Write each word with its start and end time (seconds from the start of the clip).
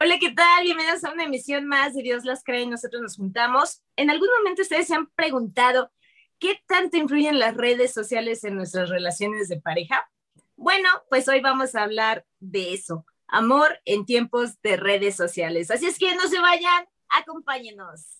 Hola, 0.00 0.18
¿qué 0.18 0.32
tal? 0.32 0.64
Bienvenidos 0.64 1.04
a 1.04 1.12
una 1.12 1.24
emisión 1.24 1.66
más 1.66 1.94
de 1.94 2.02
Dios 2.02 2.24
las 2.24 2.42
cree 2.42 2.62
y 2.62 2.66
nosotros 2.66 3.02
nos 3.02 3.16
juntamos. 3.16 3.82
En 3.96 4.10
algún 4.10 4.28
momento 4.38 4.62
ustedes 4.62 4.86
se 4.86 4.94
han 4.94 5.08
preguntado 5.10 5.92
qué 6.38 6.60
tanto 6.66 6.96
influyen 6.96 7.38
las 7.38 7.54
redes 7.54 7.92
sociales 7.92 8.44
en 8.44 8.56
nuestras 8.56 8.88
relaciones 8.88 9.48
de 9.48 9.60
pareja. 9.60 10.10
Bueno, 10.56 10.88
pues 11.10 11.28
hoy 11.28 11.40
vamos 11.40 11.74
a 11.74 11.82
hablar 11.82 12.24
de 12.38 12.72
eso, 12.72 13.04
amor 13.26 13.78
en 13.84 14.06
tiempos 14.06 14.60
de 14.62 14.76
redes 14.76 15.16
sociales. 15.16 15.70
Así 15.70 15.86
es 15.86 15.98
que 15.98 16.14
no 16.14 16.26
se 16.28 16.40
vayan, 16.40 16.86
acompáñenos. 17.08 18.19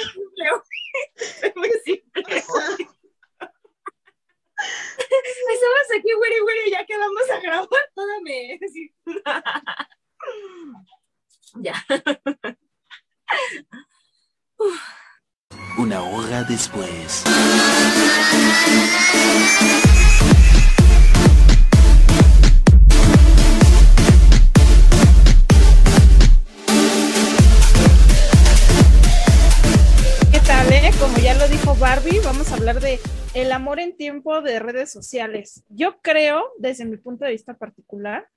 de 34.39 34.59
redes 34.59 34.89
sociales. 34.89 35.65
Yo 35.67 35.99
creo, 35.99 36.53
desde 36.57 36.85
mi 36.85 36.95
punto 36.95 37.25
de 37.25 37.31
vista 37.31 37.53
particular, 37.53 38.29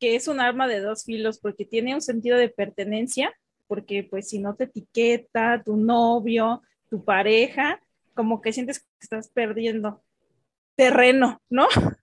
que 0.00 0.16
es 0.16 0.26
un 0.26 0.40
arma 0.40 0.66
de 0.66 0.80
dos 0.80 1.04
filos 1.04 1.38
porque 1.38 1.64
tiene 1.64 1.94
un 1.94 2.02
sentido 2.02 2.36
de 2.36 2.48
pertenencia, 2.48 3.32
porque 3.68 4.02
pues 4.02 4.28
si 4.28 4.40
no 4.40 4.56
te 4.56 4.64
etiqueta 4.64 5.62
tu 5.64 5.76
novio, 5.76 6.60
tu 6.90 7.04
pareja, 7.04 7.80
como 8.14 8.40
que 8.40 8.52
sientes 8.52 8.80
que 8.80 8.86
estás 9.00 9.28
perdiendo 9.28 10.02
terreno, 10.76 11.40
¿no? 11.48 11.68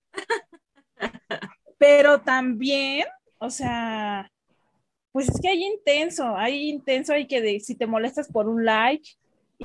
Pero 1.77 2.21
también, 2.21 3.07
o 3.39 3.49
sea, 3.49 4.31
pues 5.11 5.29
es 5.29 5.41
que 5.41 5.49
hay 5.49 5.63
intenso, 5.63 6.35
hay 6.37 6.69
intenso, 6.69 7.13
hay 7.13 7.27
que 7.27 7.41
de, 7.41 7.59
si 7.59 7.75
te 7.75 7.87
molestas 7.87 8.31
por 8.31 8.47
un 8.47 8.63
like 8.63 9.09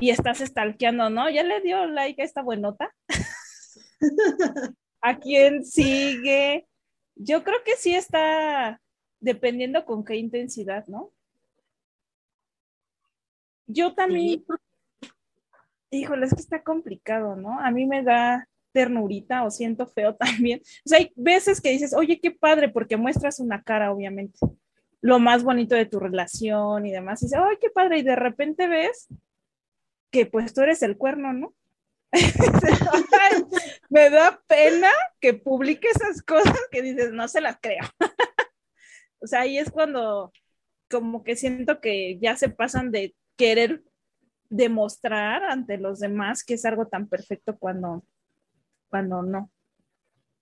y 0.01 0.11
estás 0.11 0.39
stalkeando, 0.39 1.11
¿no? 1.11 1.31
Ya 1.31 1.43
le 1.43 1.61
dio 1.61 1.87
like 1.87 2.21
a 2.21 2.25
esta 2.25 2.43
buenota. 2.43 2.95
¿A 5.01 5.19
quién 5.19 5.65
sigue? 5.65 6.67
Yo 7.15 7.43
creo 7.45 7.59
que 7.65 7.77
sí 7.77 7.95
está 7.95 8.81
dependiendo 9.21 9.85
con 9.85 10.05
qué 10.05 10.17
intensidad, 10.17 10.87
¿no? 10.87 11.13
Yo 13.67 13.95
también, 13.95 14.45
híjole, 15.91 16.27
es 16.27 16.35
que 16.35 16.41
está 16.41 16.63
complicado, 16.63 17.35
¿no? 17.37 17.59
A 17.61 17.71
mí 17.71 17.87
me 17.87 18.03
da 18.03 18.49
ternurita 18.73 19.45
o 19.45 19.51
siento 19.51 19.87
feo 19.87 20.15
también. 20.17 20.61
O 20.85 20.89
sea, 20.89 20.99
hay 20.99 21.13
veces 21.17 21.61
que 21.61 21.71
dices, 21.71 21.95
oye, 21.95 22.21
qué 22.21 22.31
padre, 22.31 22.69
porque 22.69 22.97
muestras 22.97 23.41
una 23.41 23.63
cara, 23.63 23.93
obviamente, 23.93 24.39
lo 25.01 25.19
más 25.19 25.43
bonito 25.43 25.75
de 25.75 25.87
tu 25.87 25.99
relación 25.99 26.87
y 26.87 26.93
demás. 26.93 27.23
Y 27.23 27.27
dices, 27.27 27.41
ay, 27.43 27.57
qué 27.61 27.71
padre, 27.71 27.99
y 27.99 28.03
de 28.03 28.17
repente 28.17 28.69
ves 28.69 29.09
que 30.11 30.27
pues 30.27 30.55
tú 30.55 30.63
eres 30.63 30.83
el 30.83 30.97
cuerno, 30.97 31.33
¿no? 31.33 31.55
me 33.91 34.11
da 34.11 34.43
pena 34.47 34.91
que 35.21 35.35
publique 35.35 35.89
esas 35.89 36.23
cosas 36.23 36.59
que 36.71 36.83
dices, 36.83 37.13
no 37.13 37.29
se 37.29 37.41
las 37.41 37.59
creo. 37.61 37.85
o 39.21 39.27
sea, 39.27 39.41
ahí 39.41 39.59
es 39.59 39.71
cuando 39.71 40.33
como 40.89 41.25
que 41.25 41.37
siento 41.37 41.81
que 41.81 42.19
ya 42.21 42.37
se 42.37 42.49
pasan 42.49 42.91
de 42.91 43.15
querer 43.37 43.83
demostrar 44.49 45.45
ante 45.45 45.79
los 45.79 45.99
demás 45.99 46.45
que 46.45 46.55
es 46.55 46.65
algo 46.65 46.87
tan 46.87 47.09
perfecto 47.09 47.59
cuando, 47.59 48.05
cuando 48.89 49.23
no. 49.23 49.51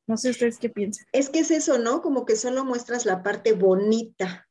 No 0.06 0.18
sé 0.18 0.30
ustedes 0.30 0.58
qué 0.58 0.68
piensan. 0.68 1.06
Es 1.12 1.30
que 1.30 1.38
es 1.38 1.50
eso, 1.50 1.78
¿no? 1.78 2.02
Como 2.02 2.26
que 2.26 2.36
solo 2.36 2.62
muestras 2.64 3.06
la 3.06 3.22
parte 3.22 3.52
bonita. 3.52 4.46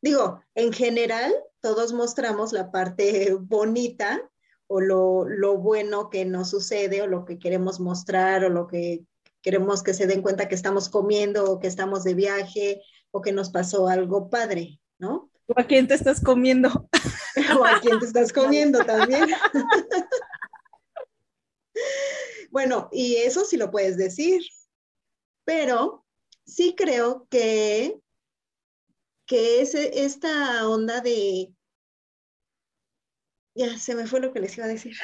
Digo, 0.00 0.44
en 0.54 0.72
general, 0.72 1.32
todos 1.60 1.92
mostramos 1.92 2.52
la 2.52 2.70
parte 2.70 3.34
bonita 3.34 4.30
o 4.72 4.80
lo, 4.80 5.28
lo, 5.28 5.58
bueno 5.58 6.08
que 6.08 6.24
nos 6.24 6.48
sucede 6.48 7.02
o 7.02 7.06
lo 7.06 7.26
que 7.26 7.38
queremos 7.38 7.78
mostrar 7.78 8.42
o 8.44 8.48
lo 8.48 8.66
que 8.66 9.04
queremos 9.42 9.82
que 9.82 9.92
se 9.92 10.06
den 10.06 10.22
cuenta 10.22 10.48
que 10.48 10.54
estamos 10.54 10.88
comiendo 10.88 11.44
o 11.44 11.60
que 11.60 11.66
estamos 11.66 12.04
de 12.04 12.14
viaje 12.14 12.80
o 13.10 13.20
que 13.20 13.32
nos 13.32 13.50
pasó 13.50 13.88
algo 13.88 14.30
padre, 14.30 14.80
¿no? 14.98 15.30
¿O 15.46 15.60
a 15.60 15.64
quién 15.64 15.86
te 15.86 15.94
estás 15.94 16.22
comiendo? 16.22 16.88
o 17.60 17.64
a 17.64 17.80
quién 17.80 17.98
te 17.98 18.06
estás 18.06 18.32
comiendo 18.32 18.82
también. 18.84 19.26
bueno, 22.50 22.88
y 22.92 23.16
eso 23.16 23.44
sí 23.44 23.58
lo 23.58 23.70
puedes 23.70 23.98
decir, 23.98 24.40
pero 25.44 26.06
sí 26.46 26.74
creo 26.74 27.26
que, 27.28 28.00
que 29.26 29.60
es 29.60 29.74
esta 29.74 30.66
onda 30.66 31.02
de... 31.02 31.52
Ya, 33.54 33.78
se 33.78 33.94
me 33.94 34.06
fue 34.06 34.20
lo 34.20 34.32
que 34.32 34.40
les 34.40 34.56
iba 34.56 34.66
a 34.66 34.68
decir. 34.68 34.96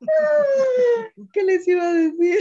¿Qué 1.32 1.42
les 1.42 1.66
iba 1.66 1.88
a 1.88 1.92
decir? 1.92 2.38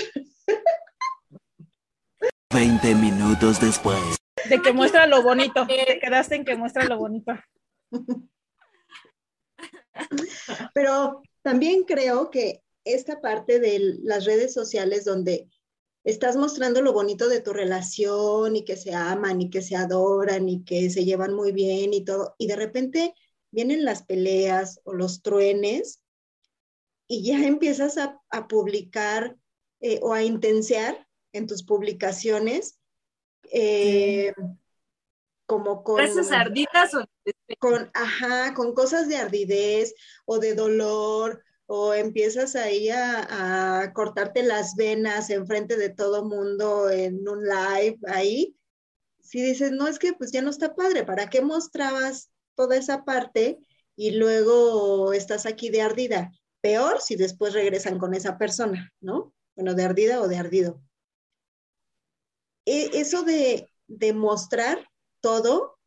20 2.53 2.95
minutos 2.95 3.59
después. 3.59 4.17
De 4.49 4.61
que 4.61 4.71
muestra 4.73 5.07
lo 5.07 5.23
bonito. 5.23 5.65
Te 5.67 5.99
quedaste 5.99 6.35
en 6.35 6.45
que 6.45 6.55
muestra 6.55 6.85
lo 6.85 6.97
bonito. 6.97 7.33
Pero 10.73 11.21
también 11.41 11.83
creo 11.83 12.29
que 12.29 12.63
esta 12.85 13.19
parte 13.19 13.59
de 13.59 13.97
las 14.03 14.25
redes 14.25 14.53
sociales 14.53 15.03
donde 15.03 15.49
estás 16.03 16.38
mostrando 16.38 16.81
lo 16.81 16.94
bonito 16.94 17.28
de 17.28 17.41
tu 17.41 17.53
relación 17.53 18.56
y 18.56 18.63
que 18.63 18.78
se 18.78 18.94
aman 18.94 19.41
y 19.41 19.50
que 19.50 19.62
se 19.62 19.75
adoran 19.75 20.47
y 20.47 20.63
que 20.63 20.90
se 20.90 21.06
llevan 21.06 21.34
muy 21.34 21.52
bien 21.52 21.94
y 21.94 22.03
todo, 22.03 22.35
y 22.38 22.47
de 22.47 22.56
repente 22.56 23.13
vienen 23.52 23.85
las 23.85 24.03
peleas 24.03 24.80
o 24.84 24.94
los 24.94 25.22
truenes 25.22 26.02
y 27.07 27.24
ya 27.24 27.38
empiezas 27.46 27.97
a, 27.97 28.22
a 28.30 28.47
publicar 28.47 29.36
eh, 29.80 30.00
o 30.02 30.13
a 30.13 30.24
intenciar 30.24 31.07
en 31.34 31.46
tus 31.46 31.63
publicaciones 31.63 32.80
eh, 33.51 34.33
sí. 34.36 34.44
como 35.45 35.83
con... 35.83 36.01
¿Esas 36.01 36.31
ardidas 36.31 36.94
o...? 36.94 37.06
Con, 37.60 37.92
ajá, 37.94 38.54
con 38.54 38.74
cosas 38.74 39.07
de 39.07 39.18
ardidez 39.18 39.94
o 40.25 40.39
de 40.39 40.56
dolor 40.56 41.44
o 41.68 41.94
empiezas 41.94 42.56
ahí 42.56 42.90
a, 42.90 43.81
a, 43.81 43.94
cortarte 43.94 44.42
las 44.42 44.75
venas 44.75 45.30
enfrente 45.30 45.75
de 45.75 45.90
todo 45.90 46.25
mundo 46.25 46.90
en 46.90 47.28
un 47.28 47.44
live 47.44 48.00
ahí, 48.08 48.58
si 49.28 49.42
dices, 49.42 49.72
no, 49.72 49.88
es 49.88 50.00
que 50.00 50.14
pues 50.14 50.31
ya 50.31 50.42
no 50.42 50.50
está 50.50 50.74
padre, 50.74 51.04
¿para 51.04 51.30
qué 51.30 51.42
mostrabas 51.42 52.31
toda 52.56 52.78
esa 52.78 53.04
parte 53.04 53.60
y 53.98 54.12
luego 54.12 55.12
estás 55.12 55.46
aquí 55.46 55.69
de 55.69 55.81
ardida? 55.81 56.31
Peor 56.62 57.02
si 57.02 57.18
después 57.18 57.54
regresan 57.54 58.00
con 58.00 58.14
esa 58.14 58.38
persona, 58.38 58.94
¿no? 59.02 59.34
Bueno, 59.56 59.74
de 59.74 59.84
ardida 59.84 60.22
o 60.22 60.30
de 60.30 60.38
ardido. 60.38 60.81
E 62.66 62.90
eso 62.94 63.24
de, 63.24 63.69
de 63.88 64.14
mostrar 64.14 64.88
todo, 65.19 65.78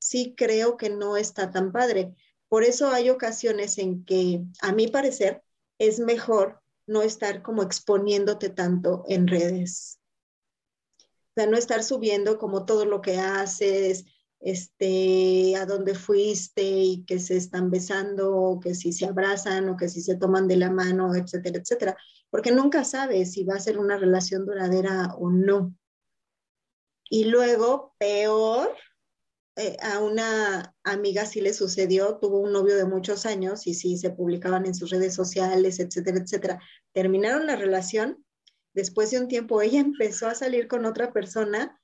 sí 0.00 0.34
creo 0.36 0.76
que 0.76 0.90
no 0.90 1.16
está 1.16 1.50
tan 1.52 1.70
padre. 1.70 2.14
Por 2.48 2.64
eso 2.64 2.88
hay 2.88 3.10
ocasiones 3.10 3.78
en 3.78 4.04
que, 4.04 4.42
a 4.60 4.72
mi 4.72 4.88
parecer, 4.88 5.42
es 5.78 6.00
mejor 6.00 6.60
no 6.86 7.02
estar 7.02 7.42
como 7.42 7.62
exponiéndote 7.62 8.48
tanto 8.48 9.04
en 9.08 9.26
redes. 9.26 10.00
O 10.98 11.32
sea, 11.36 11.46
no 11.46 11.56
estar 11.56 11.84
subiendo 11.84 12.38
como 12.38 12.64
todo 12.64 12.84
lo 12.84 13.00
que 13.00 13.18
haces, 13.18 14.06
este, 14.40 15.56
a 15.56 15.66
dónde 15.66 15.94
fuiste 15.94 16.62
y 16.62 17.04
que 17.04 17.18
se 17.18 17.36
están 17.36 17.70
besando, 17.70 18.34
o 18.34 18.60
que 18.60 18.74
si 18.74 18.92
se 18.92 19.06
abrazan 19.06 19.68
o 19.68 19.76
que 19.76 19.88
si 19.88 20.00
se 20.00 20.16
toman 20.16 20.48
de 20.48 20.56
la 20.56 20.70
mano, 20.70 21.14
etcétera, 21.14 21.58
etcétera, 21.58 21.96
porque 22.30 22.52
nunca 22.52 22.84
sabes 22.84 23.32
si 23.32 23.44
va 23.44 23.56
a 23.56 23.60
ser 23.60 23.78
una 23.78 23.98
relación 23.98 24.46
duradera 24.46 25.14
o 25.18 25.30
no. 25.30 25.74
Y 27.10 27.24
luego, 27.24 27.94
peor, 27.98 28.74
eh, 29.58 29.76
a 29.82 29.98
una 29.98 30.72
amiga 30.84 31.26
sí 31.26 31.40
le 31.40 31.52
sucedió, 31.52 32.18
tuvo 32.18 32.38
un 32.38 32.52
novio 32.52 32.76
de 32.76 32.84
muchos 32.84 33.26
años 33.26 33.66
y 33.66 33.74
sí 33.74 33.98
se 33.98 34.10
publicaban 34.10 34.66
en 34.66 34.74
sus 34.74 34.90
redes 34.90 35.14
sociales, 35.14 35.80
etcétera, 35.80 36.18
etcétera. 36.18 36.62
Terminaron 36.92 37.44
la 37.48 37.56
relación, 37.56 38.24
después 38.72 39.10
de 39.10 39.18
un 39.18 39.26
tiempo 39.26 39.60
ella 39.60 39.80
empezó 39.80 40.28
a 40.28 40.36
salir 40.36 40.68
con 40.68 40.84
otra 40.84 41.12
persona 41.12 41.80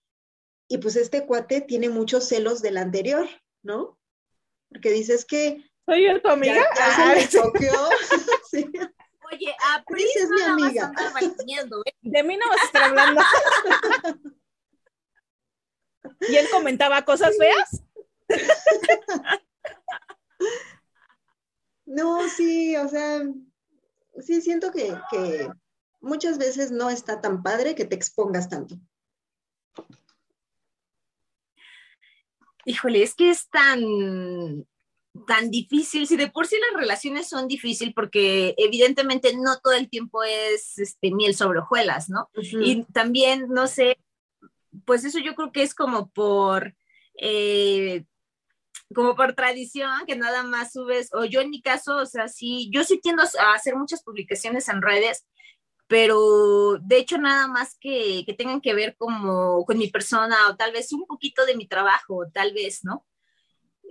y 0.68 0.78
pues 0.78 0.94
este 0.94 1.26
cuate 1.26 1.62
tiene 1.62 1.88
muchos 1.88 2.28
celos 2.28 2.62
del 2.62 2.76
anterior, 2.76 3.28
¿no? 3.64 3.98
Porque 4.68 4.90
dices 4.92 5.24
que... 5.24 5.68
Soy 5.84 6.04
yo 6.04 6.22
tu 6.22 6.28
amiga. 6.28 6.64
Ya, 6.76 6.94
se 6.94 7.14
me 7.16 7.28
choqueó. 7.28 7.88
sí. 8.50 8.70
Oye, 9.32 9.52
a 9.72 9.82
Pris 9.84 10.14
es 10.14 10.30
mi 10.30 10.42
amiga. 10.42 10.92
¿eh? 11.20 11.92
De 12.02 12.22
mí 12.22 12.36
no 12.36 12.48
vas 12.48 12.62
a 12.62 12.64
estar 12.66 12.82
hablando. 12.84 13.20
y 16.28 16.36
él 16.36 16.46
comentaba 16.50 17.04
cosas 17.04 17.36
feas. 17.38 17.82
No, 21.86 22.28
sí, 22.28 22.76
o 22.76 22.88
sea, 22.88 23.22
sí 24.20 24.40
siento 24.40 24.72
que, 24.72 24.96
que 25.10 25.48
muchas 26.00 26.38
veces 26.38 26.70
no 26.70 26.90
está 26.90 27.20
tan 27.20 27.42
padre 27.42 27.74
que 27.74 27.84
te 27.84 27.94
expongas 27.94 28.48
tanto. 28.48 28.76
Híjole, 32.64 33.02
es 33.02 33.14
que 33.14 33.30
es 33.30 33.48
tan, 33.50 34.66
tan 35.26 35.50
difícil. 35.50 36.06
Si 36.06 36.16
de 36.16 36.30
por 36.30 36.46
sí 36.46 36.56
las 36.58 36.80
relaciones 36.80 37.28
son 37.28 37.46
difíciles, 37.46 37.92
porque 37.94 38.54
evidentemente 38.56 39.36
no 39.36 39.58
todo 39.62 39.74
el 39.74 39.90
tiempo 39.90 40.22
es 40.22 40.78
este, 40.78 41.10
miel 41.10 41.34
sobre 41.34 41.58
hojuelas, 41.58 42.08
¿no? 42.08 42.30
Y 42.34 42.84
también, 42.84 43.48
no 43.48 43.66
sé, 43.66 43.98
pues 44.84 45.04
eso 45.04 45.18
yo 45.18 45.34
creo 45.34 45.52
que 45.52 45.62
es 45.62 45.74
como 45.74 46.10
por, 46.10 46.74
eh, 47.20 48.04
como 48.94 49.16
por 49.16 49.34
tradición, 49.34 50.06
que 50.06 50.16
nada 50.16 50.42
más 50.42 50.72
subes, 50.72 51.10
o 51.12 51.24
yo 51.24 51.40
en 51.40 51.50
mi 51.50 51.62
caso, 51.62 51.96
o 51.96 52.06
sea, 52.06 52.28
sí, 52.28 52.70
yo 52.72 52.84
sí 52.84 53.00
tiendo 53.02 53.22
a 53.22 53.54
hacer 53.54 53.76
muchas 53.76 54.02
publicaciones 54.02 54.68
en 54.68 54.82
redes, 54.82 55.26
pero 55.86 56.78
de 56.80 56.98
hecho 56.98 57.18
nada 57.18 57.46
más 57.48 57.76
que, 57.80 58.24
que 58.26 58.34
tengan 58.34 58.60
que 58.60 58.74
ver 58.74 58.96
como 58.96 59.64
con 59.64 59.78
mi 59.78 59.88
persona 59.88 60.36
o 60.48 60.56
tal 60.56 60.72
vez 60.72 60.92
un 60.92 61.06
poquito 61.06 61.44
de 61.46 61.56
mi 61.56 61.66
trabajo, 61.66 62.24
tal 62.32 62.52
vez, 62.54 62.84
¿no? 62.84 63.06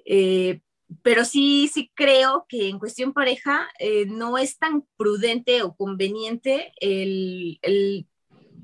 Eh, 0.05 0.61
pero 1.01 1.25
sí, 1.25 1.69
sí 1.73 1.91
creo 1.95 2.45
que 2.47 2.69
en 2.69 2.79
cuestión 2.79 3.13
pareja 3.13 3.69
eh, 3.79 4.05
no 4.05 4.37
es 4.37 4.57
tan 4.57 4.85
prudente 4.97 5.63
o 5.63 5.75
conveniente 5.75 6.73
el, 6.79 7.57
el 7.61 8.07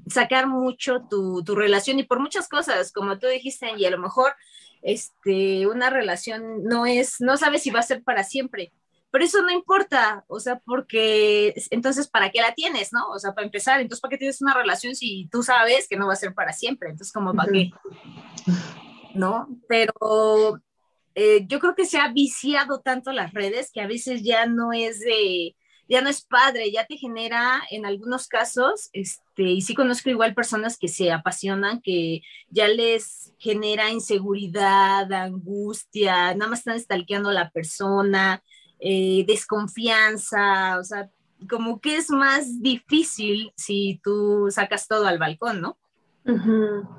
sacar 0.10 0.48
mucho 0.48 1.02
tu, 1.10 1.44
tu, 1.44 1.56
relación 1.56 2.00
y 2.00 2.04
por 2.04 2.20
muchas 2.20 2.48
cosas, 2.50 2.92
como 2.92 3.18
tú 3.20 3.28
dijiste, 3.28 3.72
y 3.78 3.86
a 3.86 3.92
lo 3.92 4.00
mejor 4.00 4.34
este, 4.82 5.68
una 5.68 5.90
relación 5.90 6.64
no 6.64 6.86
es, 6.86 7.20
no 7.20 7.38
sabes 7.38 7.64
si 7.64 7.70
va 7.70 7.80
a 7.80 7.84
ser 7.84 8.04
para 8.04 8.24
siempre, 8.24 8.72
pero 9.12 9.26
eso 9.26 9.42
no 9.42 9.52
importa, 9.52 10.24
o 10.28 10.40
sea, 10.40 10.60
porque 10.66 11.56
entonces, 11.72 12.08
¿para 12.08 12.30
qué 12.30 12.42
la 12.42 12.54
tienes, 12.54 12.94
no? 12.94 13.10
O 13.10 13.18
sea, 13.18 13.34
para 13.34 13.46
empezar, 13.46 13.82
entonces, 13.82 14.02
¿para 14.02 14.12
qué 14.12 14.18
tienes 14.18 14.42
una 14.42 14.54
relación 14.54 14.96
si 14.96 15.28
tú 15.32 15.42
sabes 15.42 15.88
que 15.88 15.98
no 15.98 16.08
va 16.08 16.14
a 16.14 16.18
ser 16.18 16.34
para 16.34 16.54
siempre? 16.54 16.90
Entonces, 16.90 17.12
como, 17.12 17.34
¿para 17.34 17.52
qué? 17.52 17.72
¿No? 19.16 19.48
Pero 19.68 20.62
eh, 21.16 21.46
yo 21.48 21.60
creo 21.60 21.76
que 21.76 21.86
se 21.86 21.98
ha 21.98 22.12
viciado 22.14 22.82
tanto 22.82 23.12
las 23.12 23.34
redes 23.34 23.72
que 23.74 23.82
a 23.82 23.88
veces 23.88 24.22
ya 24.24 24.46
no 24.46 24.74
es 24.74 25.00
de, 25.00 25.56
ya 25.90 26.02
no 26.02 26.10
es 26.10 26.22
padre, 26.22 26.72
ya 26.72 26.86
te 26.86 26.98
genera 26.98 27.64
en 27.72 27.86
algunos 27.86 28.28
casos, 28.28 28.90
este, 28.94 29.42
y 29.44 29.62
sí 29.62 29.74
conozco 29.74 30.12
igual 30.12 30.36
personas 30.36 30.78
que 30.78 30.88
se 30.88 31.12
apasionan, 31.12 31.82
que 31.82 32.22
ya 32.50 32.68
les 32.68 33.34
genera 33.40 33.90
inseguridad, 33.90 35.12
angustia, 35.12 36.36
nada 36.36 36.52
más 36.52 36.60
están 36.60 36.80
stalkeando 36.80 37.30
a 37.30 37.34
la 37.34 37.50
persona, 37.50 38.44
eh, 38.80 39.26
desconfianza, 39.28 40.78
o 40.80 40.84
sea, 40.84 41.10
como 41.50 41.82
que 41.82 41.96
es 41.96 42.12
más 42.12 42.62
difícil 42.62 43.52
si 43.58 44.00
tú 44.04 44.48
sacas 44.52 44.88
todo 44.88 45.08
al 45.08 45.18
balcón, 45.18 45.60
¿no? 45.60 45.80
Uh 46.26 46.32
-huh. 46.32 46.90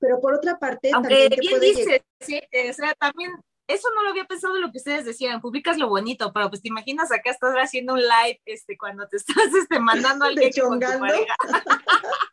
Pero 0.00 0.20
por 0.20 0.34
otra 0.34 0.58
parte, 0.58 0.90
aunque 0.92 1.28
bien 1.40 1.60
dices, 1.60 2.02
sí, 2.18 2.40
o 2.68 2.72
sea, 2.72 2.94
también 2.94 3.30
eso 3.66 3.88
no 3.94 4.02
lo 4.02 4.10
había 4.10 4.24
pensado 4.24 4.58
lo 4.58 4.70
que 4.70 4.78
ustedes 4.78 5.04
decían, 5.04 5.40
publicas 5.40 5.78
lo 5.78 5.88
bonito, 5.88 6.32
pero 6.32 6.48
pues 6.48 6.62
te 6.62 6.68
imaginas 6.68 7.12
acá 7.12 7.30
estás 7.30 7.54
haciendo 7.54 7.94
un 7.94 8.00
live 8.00 8.40
este, 8.44 8.76
cuando 8.76 9.06
te 9.08 9.16
estás 9.16 9.54
este, 9.54 9.78
mandando 9.78 10.24
al 10.24 10.36
queque 10.36 10.60
con 10.60 10.80
tu 10.80 10.98
pareja. 10.98 11.36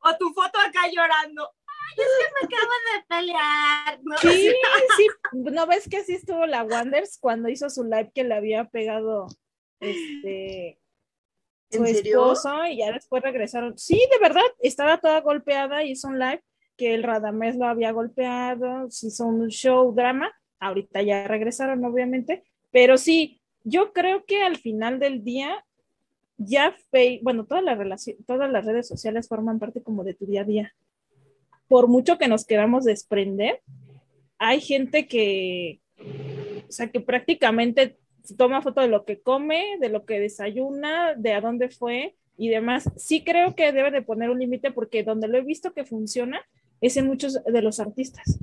o 0.00 0.16
tu 0.16 0.32
foto 0.32 0.58
acá 0.58 0.88
llorando. 0.90 1.50
Ay, 1.66 2.04
es 2.04 2.08
que 2.18 2.32
me 2.34 2.56
acaban 2.56 2.82
de 2.92 3.04
pelear. 3.08 4.00
¿no? 4.02 4.18
Sí, 4.18 4.52
sí. 4.96 5.06
¿No 5.32 5.66
ves 5.66 5.88
que 5.88 5.98
así 5.98 6.14
estuvo 6.14 6.46
la 6.46 6.64
Wonders 6.64 7.18
cuando 7.20 7.48
hizo 7.48 7.68
su 7.68 7.84
live 7.84 8.10
que 8.14 8.24
le 8.24 8.34
había 8.34 8.64
pegado 8.64 9.26
este 9.80 10.78
su 11.70 11.84
esposo 11.84 12.64
y 12.66 12.78
ya 12.78 12.92
después 12.92 13.22
regresaron? 13.22 13.78
Sí, 13.78 14.00
de 14.10 14.18
verdad, 14.18 14.42
estaba 14.60 14.98
toda 14.98 15.20
golpeada 15.20 15.84
y 15.84 15.92
hizo 15.92 16.08
un 16.08 16.18
live 16.18 16.42
que 16.80 16.94
el 16.94 17.02
Radamés 17.02 17.56
lo 17.56 17.66
había 17.66 17.92
golpeado, 17.92 18.90
se 18.90 19.08
hizo 19.08 19.26
un 19.26 19.48
show 19.48 19.94
drama, 19.94 20.32
ahorita 20.60 21.02
ya 21.02 21.28
regresaron 21.28 21.84
obviamente, 21.84 22.42
pero 22.70 22.96
sí, 22.96 23.42
yo 23.64 23.92
creo 23.92 24.24
que 24.24 24.42
al 24.42 24.56
final 24.56 24.98
del 24.98 25.22
día 25.22 25.62
ya, 26.38 26.74
bueno, 27.20 27.46
las, 27.62 27.76
relaciones, 27.76 28.24
todas 28.26 28.50
las 28.50 28.64
redes 28.64 28.88
sociales 28.88 29.28
forman 29.28 29.58
parte 29.58 29.82
como 29.82 30.04
de 30.04 30.14
tu 30.14 30.24
día 30.24 30.40
a 30.40 30.44
día. 30.44 30.74
Por 31.68 31.86
mucho 31.86 32.16
que 32.16 32.28
nos 32.28 32.46
queramos 32.46 32.86
desprender, 32.86 33.60
hay 34.38 34.62
gente 34.62 35.06
que, 35.06 35.82
o 36.66 36.72
sea, 36.72 36.90
que 36.90 37.00
prácticamente 37.00 37.98
toma 38.38 38.62
foto 38.62 38.80
de 38.80 38.88
lo 38.88 39.04
que 39.04 39.20
come, 39.20 39.76
de 39.80 39.90
lo 39.90 40.06
que 40.06 40.18
desayuna, 40.18 41.14
de 41.14 41.34
a 41.34 41.42
dónde 41.42 41.68
fue 41.68 42.16
y 42.38 42.48
demás. 42.48 42.90
Sí 42.96 43.22
creo 43.22 43.54
que 43.54 43.70
debe 43.70 43.90
de 43.90 44.00
poner 44.00 44.30
un 44.30 44.38
límite 44.38 44.70
porque 44.70 45.02
donde 45.02 45.28
lo 45.28 45.36
he 45.36 45.42
visto 45.42 45.74
que 45.74 45.84
funciona 45.84 46.40
es 46.80 46.96
en 46.96 47.06
muchos 47.06 47.42
de 47.44 47.62
los 47.62 47.80
artistas. 47.80 48.38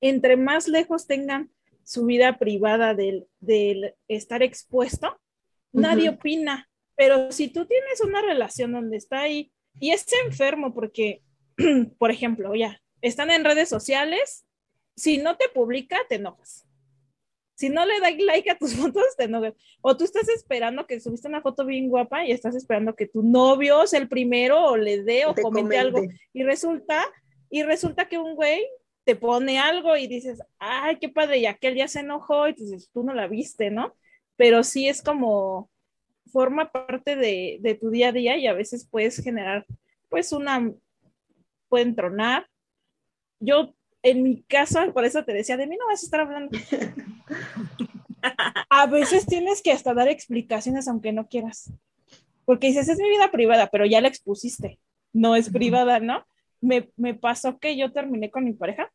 Entre 0.00 0.36
más 0.36 0.68
lejos 0.68 1.06
tengan 1.06 1.50
su 1.84 2.06
vida 2.06 2.38
privada 2.38 2.94
del, 2.94 3.26
del 3.40 3.94
estar 4.08 4.42
expuesto, 4.42 5.08
uh 5.08 5.78
-huh. 5.78 5.82
nadie 5.82 6.08
opina. 6.10 6.68
Pero 6.96 7.32
si 7.32 7.48
tú 7.48 7.66
tienes 7.66 8.00
una 8.02 8.20
relación 8.22 8.72
donde 8.72 8.96
está 8.96 9.20
ahí 9.22 9.52
y 9.78 9.90
es 9.90 10.06
enfermo 10.26 10.74
porque, 10.74 11.22
por 11.98 12.10
ejemplo, 12.10 12.54
ya, 12.54 12.80
están 13.02 13.30
en 13.30 13.44
redes 13.44 13.68
sociales, 13.68 14.44
si 14.96 15.18
no 15.18 15.36
te 15.36 15.48
publica, 15.48 15.98
te 16.08 16.16
enojas. 16.16 16.66
Si 17.54 17.68
no 17.68 17.84
le 17.84 18.00
da 18.00 18.10
like 18.10 18.50
a 18.50 18.56
tus 18.56 18.74
fotos, 18.80 19.04
te 19.16 19.24
enojas. 19.24 19.54
O 19.80 19.96
tú 19.96 20.04
estás 20.04 20.28
esperando 20.28 20.86
que 20.86 21.00
subiste 21.00 21.28
una 21.28 21.42
foto 21.42 21.64
bien 21.64 21.88
guapa 21.88 22.26
y 22.26 22.32
estás 22.32 22.54
esperando 22.54 22.94
que 22.94 23.06
tu 23.06 23.22
novio 23.22 23.86
sea 23.86 24.00
el 24.00 24.08
primero 24.08 24.62
o 24.64 24.76
le 24.76 25.02
dé 25.02 25.26
o 25.26 25.34
Te 25.34 25.42
comente 25.42 25.76
comente. 25.76 25.78
algo. 25.78 26.12
Y 26.32 26.42
resulta, 26.42 27.04
y 27.50 27.62
resulta 27.62 28.08
que 28.08 28.18
un 28.18 28.34
güey 28.34 28.64
te 29.04 29.16
pone 29.16 29.58
algo 29.58 29.96
y 29.96 30.06
dices, 30.06 30.40
ay, 30.58 30.98
qué 31.00 31.08
padre, 31.08 31.38
y 31.38 31.46
aquel 31.46 31.74
ya 31.74 31.88
se 31.88 32.00
enojó 32.00 32.48
y 32.48 32.52
dices, 32.52 32.90
tú 32.92 33.02
no 33.02 33.12
la 33.12 33.26
viste, 33.26 33.70
¿no? 33.70 33.94
Pero 34.36 34.62
sí 34.62 34.88
es 34.88 35.02
como, 35.02 35.68
forma 36.30 36.70
parte 36.70 37.16
de, 37.16 37.58
de 37.60 37.74
tu 37.74 37.90
día 37.90 38.08
a 38.08 38.12
día 38.12 38.36
y 38.36 38.46
a 38.46 38.52
veces 38.52 38.86
puedes 38.88 39.22
generar, 39.22 39.66
pues 40.08 40.32
una, 40.32 40.72
pueden 41.68 41.94
tronar. 41.94 42.46
Yo, 43.38 43.74
en 44.02 44.22
mi 44.22 44.42
caso, 44.42 44.92
por 44.92 45.04
eso 45.04 45.24
te 45.24 45.32
decía, 45.32 45.56
de 45.56 45.66
mí 45.66 45.76
no 45.76 45.86
vas 45.86 46.02
a 46.02 46.06
estar 46.06 46.20
hablando. 46.20 46.58
a 48.70 48.86
veces 48.86 49.26
tienes 49.26 49.62
que 49.62 49.72
hasta 49.72 49.94
dar 49.94 50.08
explicaciones 50.08 50.88
aunque 50.88 51.12
no 51.12 51.28
quieras. 51.28 51.72
Porque 52.44 52.68
dices, 52.68 52.88
es 52.88 52.98
mi 52.98 53.08
vida 53.08 53.30
privada, 53.30 53.68
pero 53.70 53.86
ya 53.86 54.00
la 54.00 54.08
expusiste. 54.08 54.78
No 55.12 55.36
es 55.36 55.50
privada, 55.50 56.00
¿no? 56.00 56.24
Me, 56.60 56.90
me 56.96 57.14
pasó 57.14 57.58
que 57.58 57.76
yo 57.76 57.92
terminé 57.92 58.30
con 58.30 58.44
mi 58.44 58.52
pareja 58.52 58.90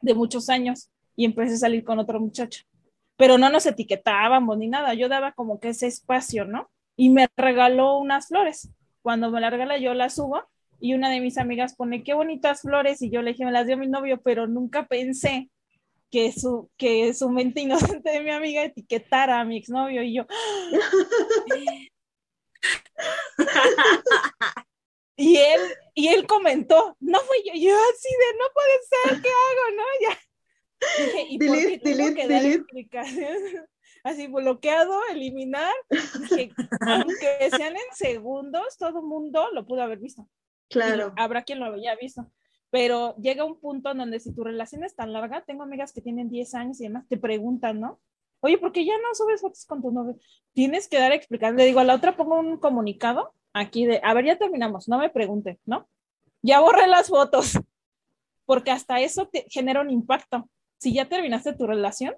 de 0.00 0.14
muchos 0.14 0.48
años 0.48 0.90
y 1.16 1.24
empecé 1.24 1.54
a 1.54 1.58
salir 1.58 1.84
con 1.84 1.98
otro 1.98 2.20
muchacho. 2.20 2.64
Pero 3.16 3.38
no 3.38 3.48
nos 3.50 3.66
etiquetábamos 3.66 4.58
ni 4.58 4.68
nada. 4.68 4.94
Yo 4.94 5.08
daba 5.08 5.32
como 5.32 5.60
que 5.60 5.68
ese 5.68 5.86
espacio, 5.86 6.44
¿no? 6.44 6.70
Y 6.96 7.10
me 7.10 7.28
regaló 7.36 7.98
unas 7.98 8.28
flores. 8.28 8.70
Cuando 9.02 9.30
me 9.30 9.40
la 9.40 9.50
regala, 9.50 9.78
yo 9.78 9.94
las 9.94 10.14
subo 10.14 10.42
y 10.80 10.94
una 10.94 11.10
de 11.10 11.20
mis 11.20 11.38
amigas 11.38 11.74
pone 11.74 12.02
qué 12.02 12.14
bonitas 12.14 12.62
flores 12.62 13.00
y 13.02 13.10
yo 13.10 13.22
le 13.22 13.32
dije, 13.32 13.44
me 13.44 13.52
las 13.52 13.66
dio 13.66 13.76
mi 13.78 13.86
novio, 13.86 14.20
pero 14.22 14.46
nunca 14.46 14.86
pensé 14.86 15.50
que 16.10 16.32
su, 16.32 16.70
que 16.76 17.14
su 17.14 17.30
mente 17.30 17.60
inocente 17.60 18.10
de 18.10 18.20
mi 18.20 18.30
amiga 18.30 18.64
etiquetara 18.64 19.40
a 19.40 19.44
mi 19.44 19.56
exnovio 19.56 20.02
y 20.02 20.14
yo, 20.14 20.26
Y 25.16 25.36
él, 25.36 25.60
y 25.94 26.08
él 26.08 26.26
comentó, 26.26 26.96
no 27.00 27.20
fui 27.20 27.38
yo, 27.44 27.52
yo 27.54 27.76
así 27.92 28.08
de, 28.08 28.38
no 28.38 28.44
puede 28.52 29.12
ser, 29.12 29.22
¿qué 29.22 29.28
hago? 29.28 29.76
¿No? 29.76 29.84
Ya. 30.02 30.18
Dije, 31.04 31.26
¿y 31.30 31.38
por 31.38 31.56
qué 31.56 31.62
Delete, 31.62 31.78
tengo 31.78 32.28
delete, 32.28 32.88
que 32.90 32.96
dar? 32.98 33.06
Así, 34.04 34.26
bloqueado, 34.26 35.00
eliminar. 35.10 35.72
Dije, 35.88 36.52
aunque 36.80 37.50
sean 37.50 37.74
en 37.74 37.94
segundos, 37.96 38.76
todo 38.76 38.98
el 39.00 39.06
mundo 39.06 39.48
lo 39.52 39.64
pudo 39.66 39.80
haber 39.82 39.98
visto. 39.98 40.28
Y 40.68 40.74
Claro. 40.74 41.14
habrá 41.16 41.42
quien 41.42 41.60
lo 41.60 41.72
haya 41.72 41.94
visto. 41.96 42.30
Pero 42.70 43.16
llega 43.16 43.44
un 43.44 43.58
punto 43.60 43.92
en 43.92 43.98
donde 43.98 44.20
si 44.20 44.34
tu 44.34 44.44
relación 44.44 44.84
es 44.84 44.94
tan 44.94 45.12
larga, 45.12 45.42
tengo 45.46 45.62
amigas 45.62 45.92
que 45.92 46.02
tienen 46.02 46.28
10 46.28 46.54
años 46.54 46.80
y 46.80 46.84
demás, 46.84 47.06
te 47.08 47.16
preguntan, 47.16 47.80
¿no? 47.80 48.00
Oye, 48.40 48.58
¿por 48.58 48.72
qué 48.72 48.84
ya 48.84 48.92
no 48.98 49.14
subes 49.14 49.40
fotos 49.40 49.64
con 49.64 49.80
tu 49.80 49.90
novio? 49.90 50.18
Tienes 50.52 50.86
que 50.86 50.98
dar 50.98 51.12
explicación. 51.12 51.56
Le 51.56 51.64
digo, 51.64 51.80
a 51.80 51.84
la 51.84 51.94
otra 51.94 52.14
pongo 52.14 52.38
un 52.38 52.58
comunicado 52.58 53.32
aquí 53.54 53.86
de, 53.86 54.00
a 54.02 54.12
ver, 54.12 54.26
ya 54.26 54.36
terminamos, 54.36 54.88
no 54.88 54.98
me 54.98 55.08
pregunte, 55.08 55.58
¿no? 55.64 55.88
Ya 56.42 56.60
borré 56.60 56.86
las 56.86 57.08
fotos, 57.08 57.58
porque 58.44 58.70
hasta 58.70 59.00
eso 59.00 59.28
te 59.28 59.46
genera 59.48 59.80
un 59.80 59.90
impacto. 59.90 60.50
Si 60.76 60.92
ya 60.92 61.08
terminaste 61.08 61.54
tu 61.54 61.66
relación 61.66 62.14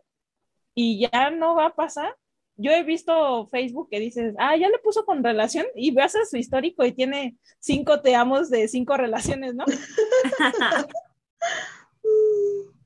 y 0.74 1.00
ya 1.00 1.30
no 1.30 1.54
va 1.54 1.66
a 1.66 1.74
pasar, 1.76 2.16
yo 2.56 2.72
he 2.72 2.82
visto 2.82 3.46
Facebook 3.48 3.88
que 3.90 4.00
dices, 4.00 4.34
ah, 4.38 4.56
ya 4.56 4.68
le 4.68 4.78
puso 4.78 5.04
con 5.04 5.22
relación 5.22 5.66
y 5.74 5.90
veas 5.90 6.16
a 6.16 6.24
su 6.24 6.38
histórico 6.38 6.84
y 6.84 6.92
tiene 6.92 7.36
cinco 7.60 8.00
te 8.00 8.14
amos 8.16 8.48
de 8.50 8.66
cinco 8.66 8.96
relaciones, 8.96 9.54
¿no? 9.54 9.64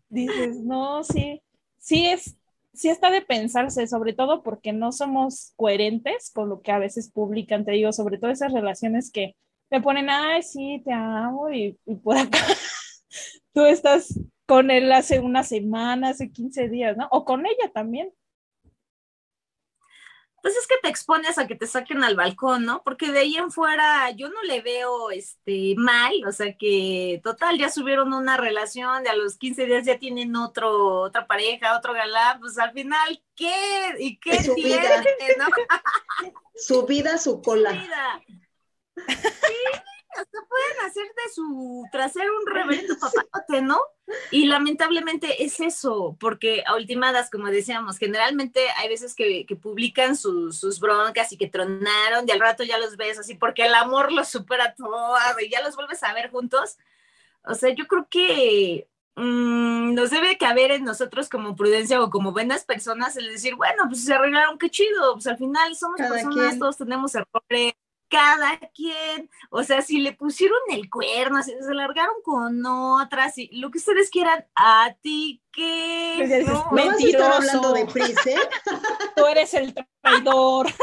Dices, 0.08 0.56
no, 0.56 1.04
sí, 1.04 1.40
sí 1.78 2.06
es, 2.06 2.36
sí 2.80 2.88
está 2.88 3.10
de 3.10 3.20
pensarse, 3.20 3.86
sobre 3.86 4.14
todo 4.14 4.42
porque 4.42 4.72
no 4.72 4.90
somos 4.90 5.52
coherentes 5.56 6.30
con 6.32 6.48
lo 6.48 6.62
que 6.62 6.72
a 6.72 6.78
veces 6.78 7.10
publican, 7.12 7.66
te 7.66 7.72
digo, 7.72 7.92
sobre 7.92 8.16
todo 8.16 8.30
esas 8.30 8.54
relaciones 8.54 9.12
que 9.12 9.36
te 9.68 9.82
ponen, 9.82 10.08
ay, 10.08 10.42
sí, 10.42 10.80
te 10.82 10.90
amo, 10.90 11.50
y, 11.50 11.78
y 11.84 11.96
por 11.96 12.16
acá 12.16 12.38
tú 13.52 13.66
estás 13.66 14.18
con 14.46 14.70
él 14.70 14.90
hace 14.92 15.20
una 15.20 15.44
semana, 15.44 16.08
hace 16.08 16.32
15 16.32 16.70
días, 16.70 16.96
¿no? 16.96 17.06
O 17.10 17.26
con 17.26 17.44
ella 17.44 17.70
también. 17.74 18.10
Pues 20.42 20.56
es 20.56 20.66
que 20.66 20.76
te 20.82 20.88
expones 20.88 21.38
a 21.38 21.46
que 21.46 21.54
te 21.54 21.66
saquen 21.66 22.02
al 22.02 22.16
balcón, 22.16 22.64
¿no? 22.64 22.82
Porque 22.82 23.12
de 23.12 23.20
ahí 23.20 23.36
en 23.36 23.50
fuera 23.50 24.10
yo 24.12 24.28
no 24.30 24.42
le 24.42 24.62
veo 24.62 25.10
este 25.10 25.74
mal, 25.76 26.12
o 26.26 26.32
sea 26.32 26.56
que 26.56 27.20
total 27.22 27.58
ya 27.58 27.68
subieron 27.70 28.12
una 28.14 28.36
relación, 28.36 29.02
de 29.02 29.10
a 29.10 29.16
los 29.16 29.36
15 29.36 29.66
días 29.66 29.84
ya 29.84 29.98
tienen 29.98 30.34
otro, 30.36 31.00
otra 31.02 31.26
pareja, 31.26 31.76
otro 31.76 31.92
galán, 31.92 32.40
pues 32.40 32.58
al 32.58 32.72
final, 32.72 33.22
¿qué? 33.36 33.94
¿Y 33.98 34.18
qué 34.18 34.42
Su 34.42 34.54
tiene, 34.54 34.78
vida. 34.78 35.04
no? 35.38 35.46
Su 36.54 36.86
vida, 36.86 37.18
su 37.18 37.42
cola. 37.42 37.72
vida. 37.72 38.22
Sí, 39.08 39.80
hasta 40.16 40.38
pueden 40.48 40.86
hacer 40.86 41.04
de 41.04 41.32
su 41.32 41.84
trasero 41.92 42.32
un 42.40 42.46
reverendo 42.46 42.94
papazote, 42.98 43.62
¿no? 43.62 43.80
Y 44.30 44.46
lamentablemente 44.46 45.44
es 45.44 45.60
eso, 45.60 46.16
porque 46.18 46.64
a 46.66 46.74
ultimadas, 46.74 47.30
como 47.30 47.46
decíamos, 47.46 47.98
generalmente 47.98 48.60
hay 48.76 48.88
veces 48.88 49.14
que, 49.14 49.46
que 49.46 49.56
publican 49.56 50.16
sus, 50.16 50.58
sus 50.58 50.80
broncas 50.80 51.32
y 51.32 51.36
que 51.36 51.48
tronaron 51.48 52.26
y 52.26 52.30
al 52.32 52.40
rato 52.40 52.64
ya 52.64 52.78
los 52.78 52.96
ves 52.96 53.18
así, 53.18 53.34
porque 53.34 53.66
el 53.66 53.74
amor 53.74 54.12
los 54.12 54.28
supera 54.28 54.74
todo 54.74 55.16
y 55.40 55.48
ya 55.48 55.62
los 55.62 55.76
vuelves 55.76 56.02
a 56.02 56.12
ver 56.12 56.30
juntos. 56.30 56.78
O 57.44 57.54
sea, 57.54 57.74
yo 57.74 57.86
creo 57.86 58.06
que 58.10 58.88
mm, 59.16 59.94
nos 59.94 60.10
debe 60.10 60.38
caber 60.38 60.72
en 60.72 60.84
nosotros 60.84 61.28
como 61.28 61.56
prudencia 61.56 62.02
o 62.02 62.10
como 62.10 62.32
buenas 62.32 62.64
personas 62.64 63.16
el 63.16 63.30
decir, 63.30 63.54
bueno, 63.54 63.84
pues 63.88 64.04
se 64.04 64.14
arreglaron, 64.14 64.58
qué 64.58 64.70
chido, 64.70 65.14
pues 65.14 65.26
al 65.26 65.38
final 65.38 65.74
somos 65.76 65.98
Cada 65.98 66.10
personas, 66.10 66.48
quien. 66.48 66.58
todos 66.58 66.76
tenemos 66.76 67.14
errores, 67.14 67.74
cada 68.10 68.58
quien, 68.74 69.30
o 69.50 69.62
sea, 69.62 69.80
si 69.82 69.98
le 70.00 70.12
pusieron 70.12 70.58
el 70.70 70.90
cuerno, 70.90 71.42
si 71.42 71.52
se 71.52 71.74
largaron 71.74 72.16
con 72.24 72.64
otras, 72.66 73.38
y 73.38 73.48
lo 73.58 73.70
que 73.70 73.78
ustedes 73.78 74.10
quieran, 74.10 74.44
a 74.56 74.94
ti 75.00 75.40
qué, 75.52 76.16
Pues 76.18 76.46
¿no? 76.46 76.52
No 76.54 76.60
vas 76.64 76.74
a 76.74 76.80
estar 76.80 77.00
Mentiroso. 77.00 77.32
hablando 77.32 77.72
de 77.72 77.86
Pris, 77.86 78.26
¿eh? 78.26 78.36
Tú 79.16 79.26
eres 79.26 79.54
el 79.54 79.74
traidor. 80.02 80.66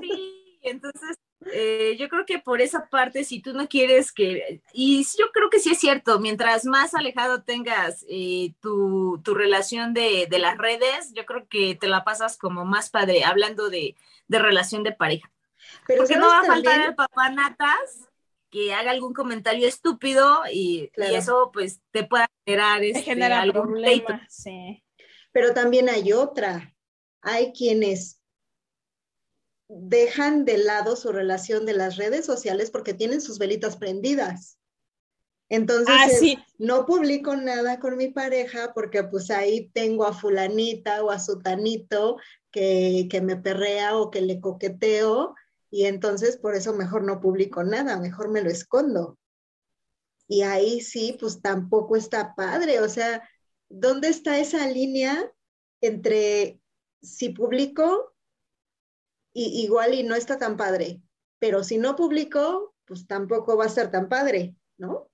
Sí, 0.00 0.58
entonces 0.62 1.18
eh, 1.52 1.96
yo 1.98 2.08
creo 2.08 2.26
que 2.26 2.38
por 2.38 2.60
esa 2.60 2.88
parte, 2.88 3.24
si 3.24 3.40
tú 3.40 3.52
no 3.52 3.68
quieres 3.68 4.12
que, 4.12 4.60
y 4.72 5.04
yo 5.18 5.30
creo 5.32 5.50
que 5.50 5.58
sí 5.58 5.70
es 5.70 5.78
cierto, 5.78 6.20
mientras 6.20 6.64
más 6.64 6.94
alejado 6.94 7.42
tengas 7.42 8.04
eh, 8.08 8.52
tu, 8.60 9.20
tu 9.24 9.34
relación 9.34 9.94
de, 9.94 10.26
de 10.28 10.38
las 10.38 10.58
redes, 10.58 11.12
yo 11.14 11.24
creo 11.26 11.46
que 11.48 11.74
te 11.74 11.88
la 11.88 12.04
pasas 12.04 12.36
como 12.36 12.64
más 12.64 12.90
padre, 12.90 13.24
hablando 13.24 13.70
de, 13.70 13.96
de 14.28 14.38
relación 14.38 14.82
de 14.82 14.92
pareja. 14.92 15.30
Pero 15.86 16.02
Porque 16.02 16.16
no 16.16 16.28
va 16.28 16.40
a 16.40 16.44
¿sabes 16.46 16.64
faltar 16.64 16.88
el 16.88 16.94
papá 16.94 17.30
natas 17.30 18.08
que 18.50 18.74
haga 18.74 18.90
algún 18.90 19.14
comentario 19.14 19.66
estúpido 19.66 20.42
y, 20.52 20.84
y 20.84 20.88
Claro. 20.90 21.16
eso 21.16 21.50
pues 21.52 21.80
te 21.90 22.04
pueda 22.04 22.30
generar 22.44 22.80
Te 22.80 22.88
este, 22.90 23.02
genera 23.02 23.40
algún 23.40 23.72
pleito. 23.72 24.04
problemas. 24.06 24.34
Sí. 24.34 24.82
Pero 25.32 25.54
también 25.54 25.88
hay 25.88 26.12
otra. 26.12 26.74
Hay 27.22 27.52
quienes 27.52 28.20
dejan 29.68 30.44
de 30.44 30.58
lado 30.58 30.96
su 30.96 31.12
relación 31.12 31.64
de 31.64 31.72
las 31.72 31.96
redes 31.96 32.26
sociales 32.26 32.70
porque 32.70 32.92
tienen 32.94 33.20
sus 33.22 33.38
velitas 33.38 33.76
prendidas. 33.76 34.58
Entonces, 35.48 35.94
Ah, 35.98 36.08
sí. 36.08 36.38
no 36.58 36.86
publico 36.86 37.36
nada 37.36 37.78
con 37.78 37.96
mi 37.96 38.08
pareja 38.08 38.72
porque 38.74 39.02
pues 39.04 39.30
ahí 39.30 39.70
tengo 39.72 40.04
a 40.06 40.12
fulanita 40.12 41.02
o 41.02 41.10
a 41.10 41.18
sutanito 41.18 42.18
que, 42.50 43.06
que 43.10 43.20
me 43.20 43.36
perrea 43.36 43.96
o 43.96 44.10
que 44.10 44.20
le 44.22 44.40
coqueteo 44.40 45.34
y 45.72 45.86
entonces 45.86 46.36
por 46.36 46.54
eso 46.54 46.74
mejor 46.74 47.02
no 47.02 47.18
publico 47.18 47.64
nada, 47.64 47.98
mejor 47.98 48.28
me 48.28 48.42
lo 48.42 48.50
escondo. 48.50 49.18
Y 50.28 50.42
ahí 50.42 50.82
sí, 50.82 51.16
pues 51.18 51.40
tampoco 51.40 51.96
está 51.96 52.34
padre, 52.34 52.80
o 52.80 52.88
sea, 52.90 53.26
¿dónde 53.70 54.08
está 54.08 54.38
esa 54.38 54.66
línea 54.68 55.32
entre 55.80 56.60
si 57.00 57.30
publico 57.30 58.14
y 59.32 59.62
igual 59.64 59.94
y 59.94 60.02
no 60.02 60.14
está 60.14 60.38
tan 60.38 60.58
padre, 60.58 61.00
pero 61.38 61.64
si 61.64 61.78
no 61.78 61.96
publico, 61.96 62.74
pues 62.84 63.06
tampoco 63.06 63.56
va 63.56 63.64
a 63.64 63.68
estar 63.68 63.90
tan 63.90 64.10
padre, 64.10 64.54
¿no? 64.76 65.10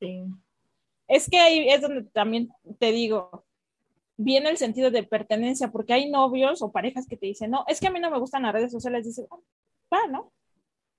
Sí. 0.00 0.24
Es 1.06 1.30
que 1.30 1.38
ahí 1.38 1.68
es 1.68 1.82
donde 1.82 2.02
también 2.02 2.50
te 2.80 2.90
digo, 2.90 3.46
viene 4.22 4.50
el 4.50 4.58
sentido 4.58 4.90
de 4.90 5.02
pertenencia, 5.02 5.68
porque 5.68 5.94
hay 5.94 6.10
novios 6.10 6.60
o 6.60 6.70
parejas 6.70 7.06
que 7.06 7.16
te 7.16 7.26
dicen, 7.26 7.50
no, 7.50 7.64
es 7.66 7.80
que 7.80 7.86
a 7.86 7.90
mí 7.90 8.00
no 8.00 8.10
me 8.10 8.18
gustan 8.18 8.42
las 8.42 8.52
redes 8.52 8.70
sociales, 8.70 9.06
dices, 9.06 9.26
"Ah, 9.30 9.38
va, 9.92 10.06
¿no? 10.08 10.30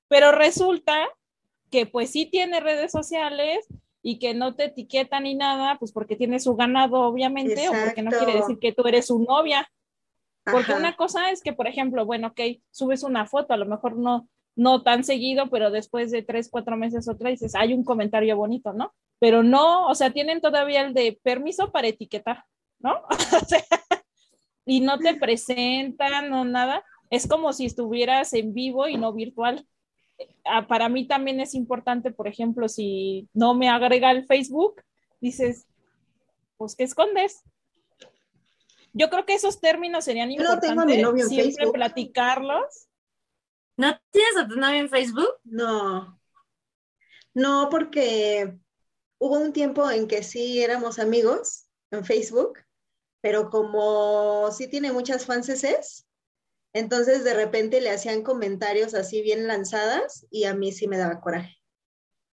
Pero 0.08 0.32
resulta 0.32 1.08
que 1.70 1.86
pues 1.86 2.10
sí 2.10 2.26
tiene 2.26 2.60
redes 2.60 2.92
sociales 2.92 3.68
y 4.02 4.18
que 4.18 4.34
no 4.34 4.56
te 4.56 4.66
etiqueta 4.66 5.20
ni 5.20 5.36
nada, 5.36 5.78
pues 5.78 5.92
porque 5.92 6.16
tiene 6.16 6.40
su 6.40 6.56
ganado, 6.56 7.02
obviamente, 7.02 7.70
o 7.70 7.74
porque 7.74 8.02
no 8.02 8.12
quiere 8.12 8.34
decir 8.34 8.58
que 8.60 8.74
tú 8.74 8.88
eres 8.88 9.08
su 9.08 9.20
novia. 9.20 9.70
Porque 10.44 10.72
Ajá. 10.72 10.80
una 10.80 10.96
cosa 10.96 11.30
es 11.30 11.44
que, 11.44 11.54
por 11.54 11.68
ejemplo, 11.68 12.04
bueno, 12.06 12.30
ok, 12.30 12.40
subes 12.72 13.04
una 13.04 13.28
foto, 13.28 13.54
a 13.54 13.58
lo 13.58 13.68
mejor 13.68 13.96
no, 13.96 14.28
no 14.56 14.82
tan 14.82 15.04
seguido, 15.04 15.50
pero 15.52 15.70
después 15.70 16.10
de 16.10 16.24
tres, 16.24 16.50
cuatro 16.50 16.76
meses 16.76 17.08
otra 17.08 17.30
dices, 17.30 17.54
hay 17.54 17.74
un 17.74 17.84
comentario 17.84 18.36
bonito, 18.36 18.74
¿no? 18.74 18.94
Pero 19.20 19.44
no, 19.44 19.88
o 19.88 19.94
sea, 19.94 20.12
tienen 20.12 20.42
todavía 20.42 20.82
el 20.82 20.96
de 20.96 21.20
permiso 21.22 21.72
para 21.72 21.88
etiquetar, 21.88 22.44
¿no? 22.84 23.04
O 23.42 23.46
sea, 23.46 23.64
y 24.66 24.82
no 24.82 25.00
te 25.00 25.16
presentan 25.16 26.32
o 26.34 26.46
nada. 26.46 26.84
Es 27.10 27.28
como 27.28 27.52
si 27.54 27.66
estuvieras 27.66 28.34
en 28.34 28.54
vivo 28.54 28.88
y 28.88 28.98
no 28.98 29.14
virtual. 29.14 29.68
Ah, 30.46 30.68
Para 30.68 30.88
mí 30.88 31.08
también 31.08 31.40
es 31.40 31.54
importante, 31.56 32.12
por 32.12 32.28
ejemplo, 32.28 32.70
si 32.70 33.28
no 33.34 33.54
me 33.54 33.70
agrega 33.70 34.12
el 34.12 34.26
Facebook, 34.26 34.82
dices, 35.20 35.66
pues, 36.58 36.76
¿qué 36.76 36.84
escondes? 36.84 37.44
Yo 38.94 39.10
creo 39.10 39.26
que 39.26 39.34
esos 39.34 39.60
términos 39.60 40.06
serían 40.06 40.30
Yo 40.32 40.44
no 40.44 40.60
tengo 40.60 40.82
a 40.82 40.86
mi 40.86 40.96
importantes 40.96 41.02
novio 41.02 41.24
en 41.24 41.30
siempre 41.30 41.56
Facebook. 41.56 41.74
platicarlos. 41.74 42.88
¿No 43.78 44.00
tienes 44.12 44.38
a 44.38 44.48
tu 44.48 44.56
novio 44.58 44.80
en 44.80 44.90
Facebook? 44.90 45.34
No, 45.44 46.20
no, 47.34 47.70
porque 47.72 48.58
hubo 49.18 49.40
un 49.40 49.54
tiempo 49.54 49.90
en 49.90 50.08
que 50.08 50.24
sí 50.24 50.62
éramos 50.62 51.00
amigos 51.00 51.68
en 51.92 52.04
Facebook, 52.04 52.60
pero 53.22 53.50
como 53.50 54.52
sí 54.52 54.68
tiene 54.68 54.92
muchas 54.92 55.26
fanses, 55.26 56.06
entonces 56.74 57.24
de 57.24 57.34
repente 57.34 57.82
le 57.82 57.92
hacían 57.92 58.24
comentarios 58.24 58.94
así 58.94 59.22
bien 59.22 59.48
lanzadas 59.48 60.26
y 60.30 60.46
a 60.46 60.54
mí 60.54 60.72
sí 60.72 60.88
me 60.88 60.98
daba 60.98 61.22
coraje. 61.22 61.58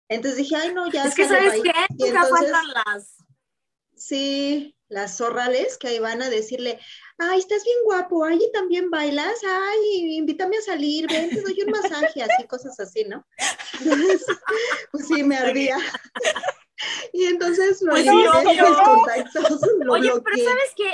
Entonces 0.10 0.38
dije, 0.38 0.56
ay, 0.56 0.74
no, 0.74 0.92
ya 0.92 1.06
es 1.06 1.16
que, 1.16 1.28
¿sabes 1.28 1.54
bye". 1.54 1.64
qué? 1.64 1.72
Y 1.90 2.04
Nunca 2.06 2.24
entonces, 2.24 2.52
faltan 2.52 2.68
las... 2.86 3.16
sí, 3.96 4.76
las 4.90 5.16
zorrales 5.18 5.78
que 5.78 5.88
ahí 5.88 6.00
van 6.00 6.22
a 6.22 6.30
decirle, 6.30 6.80
ay, 7.18 7.40
estás 7.40 7.64
bien 7.64 7.78
guapo, 7.86 8.26
ay, 8.26 8.40
y 8.42 8.52
también 8.52 8.90
bailas, 8.90 9.40
ay, 9.48 10.18
invítame 10.18 10.58
a 10.58 10.62
salir, 10.62 11.08
ven, 11.08 11.30
te 11.30 11.42
doy 11.42 11.62
un 11.66 11.72
masaje, 11.72 12.24
así, 12.24 12.46
cosas 12.48 12.78
así, 12.80 13.06
¿no? 13.06 13.26
Entonces, 13.80 14.26
pues 14.92 15.08
sí, 15.08 15.24
me 15.24 15.38
ardía. 15.38 15.78
Y 17.14 17.26
entonces 17.26 17.82
lo 17.82 17.92
Pues 17.92 18.04
sí, 18.04 18.10
eliminé 18.10 18.30
de 18.32 18.62
obvio. 18.62 18.70
mis 18.70 18.80
contactos, 18.80 19.62
lo 19.80 19.94
Oye, 19.94 20.12
pero. 20.24 20.38
¿sabes 20.38 20.74
qué? 20.76 20.94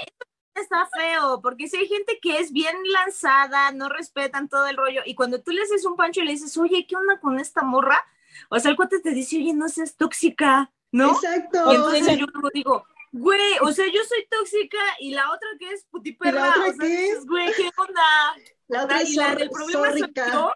está 0.56 0.88
feo, 0.88 1.40
porque 1.42 1.68
si 1.68 1.78
hay 1.78 1.88
gente 1.88 2.18
que 2.20 2.40
es 2.40 2.52
bien 2.52 2.76
lanzada, 2.92 3.72
no 3.74 3.90
respetan 3.90 4.50
todo 4.50 4.66
el 4.68 4.76
rollo, 4.76 5.02
y 5.06 5.14
cuando 5.14 5.40
tú 5.42 5.52
le 5.52 5.62
haces 5.62 5.86
un 5.86 5.96
pancho 5.96 6.22
y 6.22 6.26
le 6.26 6.32
dices, 6.32 6.58
oye, 6.58 6.88
¿qué 6.88 6.96
onda 6.96 7.20
con 7.20 7.40
esta 7.40 7.62
morra? 7.62 8.04
O 8.50 8.60
sea, 8.60 8.72
el 8.72 8.78
cuate 8.78 9.00
te 9.00 9.12
dice, 9.12 9.38
oye, 9.38 9.54
no 9.54 9.70
seas 9.70 9.96
tóxica, 9.96 10.72
¿no? 10.92 11.12
Exacto. 11.12 11.72
Y 11.72 11.76
entonces 11.76 12.18
yo 12.18 12.26
luego 12.34 12.50
digo, 12.54 12.86
güey, 13.12 13.40
o 13.62 13.72
sea, 13.72 13.86
yo 13.86 14.02
soy 14.10 14.26
tóxica 14.32 14.80
y 15.00 15.12
la 15.12 15.30
otra 15.32 15.48
que 15.60 15.72
es 15.72 15.86
putiperra, 15.92 16.32
¿Y 16.32 16.34
la 16.42 16.50
otra 16.50 16.64
o 16.70 16.74
sea, 16.74 16.88
qué? 16.88 16.88
dices, 16.88 17.26
güey, 17.28 17.54
¿qué 17.54 17.70
onda? 17.78 18.02
La 18.68 18.84
otra 18.86 19.02
es 19.02 19.10
Y 19.12 19.16
la 19.16 19.36
del 19.36 19.50
problema 19.52 19.96
yo. 20.32 20.52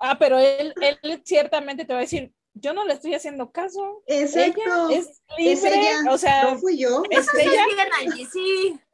Ah, 0.00 0.18
pero 0.18 0.38
él, 0.38 0.74
él 0.80 1.22
ciertamente 1.24 1.84
te 1.84 1.92
va 1.92 2.00
a 2.00 2.02
decir, 2.02 2.32
yo 2.54 2.72
no 2.74 2.84
le 2.84 2.94
estoy 2.94 3.14
haciendo 3.14 3.50
caso. 3.52 4.02
Exacto. 4.06 4.60
Ella 4.90 4.98
es 4.98 5.06
Es 5.38 5.62
libre, 5.62 5.80
ella, 5.80 6.12
o 6.12 6.18
sea, 6.18 6.44
no 6.52 6.58
fui 6.58 6.78
yo. 6.78 7.02
es 7.10 7.26
Entonces, 7.26 7.46
ella. 7.52 7.64
bien, 7.66 8.10
Angie, 8.10 8.26
sí. 8.26 8.80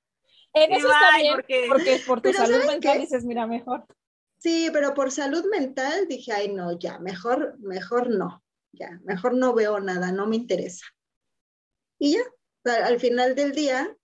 En 0.54 0.70
Sí, 0.70 0.76
eso 0.78 0.88
está 0.90 1.16
bien, 1.18 1.34
porque- 1.34 1.64
porque 1.68 2.00
por 2.06 2.18
tu 2.20 2.30
Pero 2.30 2.38
salud 2.38 2.52
¿saben 2.54 2.66
mental 2.68 2.92
qué? 2.94 2.98
dices, 3.00 3.24
mira, 3.24 3.46
mejor. 3.46 3.84
Sí, 4.38 4.70
pero 4.72 4.94
por 4.94 5.10
salud 5.12 5.44
mental 5.50 6.08
dije, 6.08 6.32
ay, 6.32 6.48
no, 6.54 6.78
ya, 6.78 6.98
mejor, 7.00 7.58
mejor 7.58 8.08
no. 8.10 8.42
Ya, 8.72 8.98
mejor 9.04 9.34
no 9.34 9.52
veo 9.54 9.78
nada, 9.80 10.10
no 10.12 10.26
me 10.26 10.36
interesa. 10.36 10.86
Y 11.98 12.12
ya, 12.14 12.20
al, 12.64 12.84
al 12.84 13.00
final 13.00 13.34
del 13.34 13.52
día, 13.52 13.94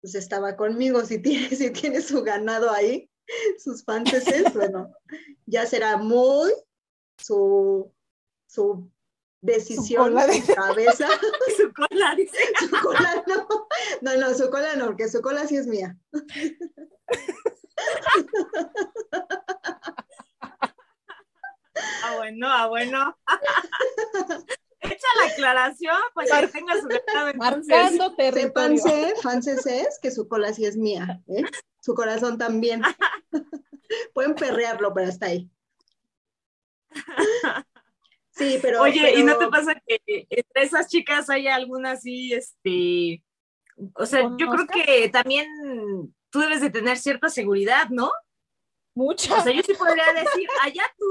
pues 0.00 0.14
estaba 0.16 0.56
conmigo. 0.56 1.04
Si 1.04 1.20
tiene, 1.22 1.48
si 1.56 1.70
tiene 1.70 2.00
su 2.02 2.22
ganado 2.22 2.70
ahí, 2.70 3.08
sus 3.58 3.84
fanteses, 3.84 4.44
bueno, 4.54 4.92
ya 5.46 5.64
será 5.66 5.96
muy 5.96 6.52
su, 7.18 7.90
su 8.54 8.90
decisión, 9.40 10.04
cola 10.04 10.26
de- 10.26 10.40
su 10.42 10.54
cabeza. 10.54 11.08
Su 11.56 11.72
cola, 11.72 12.14
dice. 12.16 12.36
Su 12.60 12.70
cola 12.70 13.24
no. 13.26 13.46
No, 14.00 14.16
no, 14.16 14.34
su 14.34 14.48
cola 14.50 14.74
no, 14.76 14.86
porque 14.86 15.08
su 15.08 15.20
cola 15.20 15.46
sí 15.46 15.56
es 15.56 15.66
mía. 15.66 15.96
Ah, 22.04 22.16
bueno, 22.16 22.46
ah, 22.48 22.66
bueno. 22.68 23.16
Echa 24.80 25.06
la 25.20 25.32
aclaración 25.32 25.96
para 26.14 26.40
que 26.42 26.48
tenga 26.48 26.74
su. 26.80 26.88
Marcando 27.36 28.14
territorio. 28.14 28.78
Sépanse, 28.78 29.14
fanses, 29.22 29.98
que 30.00 30.10
su 30.10 30.28
cola 30.28 30.52
sí 30.52 30.66
es 30.66 30.76
mía. 30.76 31.22
¿eh? 31.28 31.42
Su 31.80 31.94
corazón 31.94 32.36
también. 32.38 32.82
Pueden 34.12 34.34
perrearlo, 34.34 34.92
pero 34.92 35.08
hasta 35.08 35.26
ahí. 35.26 35.50
Sí, 38.34 38.58
pero. 38.60 38.82
Oye, 38.82 39.18
¿y 39.18 39.22
no 39.22 39.38
te 39.38 39.48
pasa 39.48 39.74
que 39.86 40.00
entre 40.28 40.62
esas 40.62 40.88
chicas 40.88 41.30
hay 41.30 41.46
alguna 41.46 41.92
así, 41.92 42.32
este, 42.32 43.22
o 43.94 44.06
sea, 44.06 44.22
yo 44.38 44.48
creo 44.48 44.66
que 44.66 45.08
también 45.08 45.46
tú 46.30 46.40
debes 46.40 46.60
de 46.60 46.70
tener 46.70 46.98
cierta 46.98 47.28
seguridad, 47.28 47.88
¿no? 47.90 48.10
Mucho. 48.96 49.34
O 49.34 49.40
sea, 49.40 49.52
yo 49.52 49.62
sí 49.62 49.74
podría 49.74 50.12
decir, 50.12 50.48
allá 50.62 50.84
tú, 50.96 51.06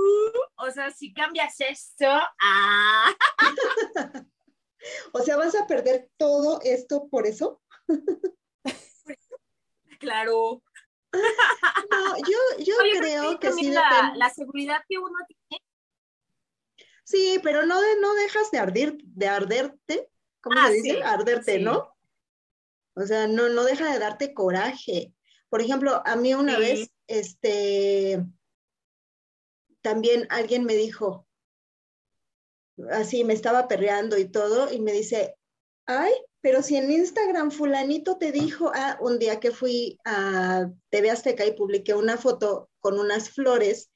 o 0.56 0.72
sea, 0.72 0.90
si 0.92 1.14
cambias 1.14 1.60
esto, 1.60 2.08
ah, 2.42 3.14
O 5.14 5.22
sea, 5.22 5.38
¿vas 5.38 5.56
a 5.56 5.68
perder 5.68 6.10
todo 6.18 6.60
esto 6.64 7.08
por 7.10 7.26
eso? 7.26 7.62
claro. 10.00 10.62
No, 11.92 12.18
yo, 12.18 12.64
yo 12.66 12.76
Oye, 12.82 12.98
creo 12.98 13.40
que 13.40 13.52
sí 13.52 13.72
también 13.72 13.74
la, 13.76 13.82
depende. 13.84 14.18
la 14.18 14.30
seguridad 14.32 14.84
que 14.90 14.98
uno 14.98 15.14
tiene. 15.28 15.64
Sí, 17.04 17.40
pero 17.44 17.66
no, 17.66 17.82
de, 17.82 18.00
no 18.00 18.14
dejas 18.16 18.50
de 18.52 18.60
ardir, 18.60 18.98
de 19.04 19.28
arderte. 19.28 20.10
¿Cómo 20.42 20.56
Ah, 20.60 20.68
se 20.68 20.74
dice? 20.76 20.92
sí, 20.96 21.02
Arderte, 21.04 21.58
sí. 21.58 21.64
¿no? 21.64 21.96
O 22.96 23.02
sea, 23.06 23.28
no, 23.28 23.50
no 23.50 23.64
deja 23.64 23.92
de 23.92 24.00
darte 24.00 24.34
coraje. 24.34 25.14
Por 25.50 25.62
ejemplo, 25.62 26.02
a 26.06 26.16
mí 26.16 26.34
una 26.34 26.56
Sí. 26.56 26.62
vez, 26.62 26.90
este, 27.08 28.24
también 29.82 30.28
alguien 30.30 30.64
me 30.66 30.76
dijo, 30.76 31.28
así 32.92 33.24
me 33.24 33.34
estaba 33.34 33.68
perreando 33.68 34.18
y 34.18 34.30
todo, 34.30 34.72
y 34.72 34.80
me 34.80 34.92
dice, 34.92 35.36
ay, 35.86 36.12
pero 36.42 36.62
si 36.62 36.76
en 36.76 36.92
Instagram 36.92 37.52
fulanito 37.52 38.18
te 38.18 38.32
dijo, 38.32 38.72
ah, 38.74 38.98
un 39.02 39.20
día 39.20 39.40
que 39.40 39.52
fui 39.52 39.98
a 40.06 40.70
TV 40.90 41.12
Azteca 41.12 41.46
y 41.46 41.54
publiqué 41.56 41.94
una 41.94 42.18
foto 42.18 42.70
con 42.80 43.00
unas 43.00 43.30
flores 43.30 43.92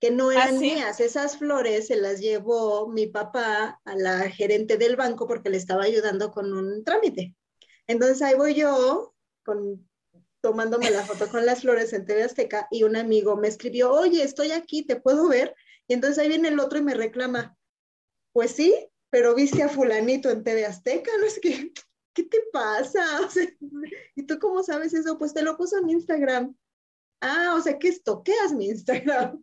que 0.00 0.10
no 0.10 0.30
eran 0.30 0.58
¿sí? 0.58 0.74
mías, 0.74 1.00
esas 1.00 1.38
flores 1.38 1.88
se 1.88 1.96
las 1.96 2.20
llevó 2.20 2.88
mi 2.88 3.06
papá 3.06 3.80
a 3.84 3.96
la 3.96 4.30
gerente 4.30 4.76
del 4.76 4.96
banco 4.96 5.26
porque 5.26 5.50
le 5.50 5.56
estaba 5.56 5.84
ayudando 5.84 6.30
con 6.30 6.52
un 6.52 6.84
trámite. 6.84 7.34
Entonces 7.86 8.22
ahí 8.22 8.34
voy 8.36 8.54
yo 8.54 9.14
con, 9.44 9.88
tomándome 10.40 10.90
la 10.90 11.04
foto 11.04 11.28
con 11.28 11.44
las 11.44 11.62
flores 11.62 11.92
en 11.92 12.06
TV 12.06 12.22
Azteca 12.22 12.68
y 12.70 12.84
un 12.84 12.96
amigo 12.96 13.36
me 13.36 13.48
escribió, 13.48 13.92
oye, 13.92 14.22
estoy 14.22 14.52
aquí, 14.52 14.84
¿te 14.84 14.96
puedo 14.96 15.28
ver? 15.28 15.54
Y 15.88 15.94
entonces 15.94 16.18
ahí 16.18 16.28
viene 16.28 16.48
el 16.48 16.60
otro 16.60 16.78
y 16.78 16.82
me 16.82 16.94
reclama, 16.94 17.56
pues 18.32 18.52
sí, 18.52 18.74
pero 19.10 19.34
viste 19.34 19.62
a 19.62 19.68
fulanito 19.68 20.30
en 20.30 20.44
TV 20.44 20.66
Azteca, 20.66 21.10
no 21.20 21.28
sé 21.28 21.40
qué, 21.40 21.72
¿qué 22.12 22.22
te 22.24 22.38
pasa? 22.52 23.02
O 23.26 23.30
sea, 23.30 23.46
¿Y 24.14 24.24
tú 24.24 24.38
cómo 24.38 24.62
sabes 24.62 24.94
eso? 24.94 25.18
Pues 25.18 25.32
te 25.32 25.42
lo 25.42 25.56
puso 25.56 25.78
en 25.78 25.90
Instagram. 25.90 26.56
Ah, 27.20 27.54
o 27.56 27.60
sea 27.60 27.78
que 27.78 27.88
estoqueas 27.88 28.52
mi 28.52 28.68
Instagram. 28.68 29.42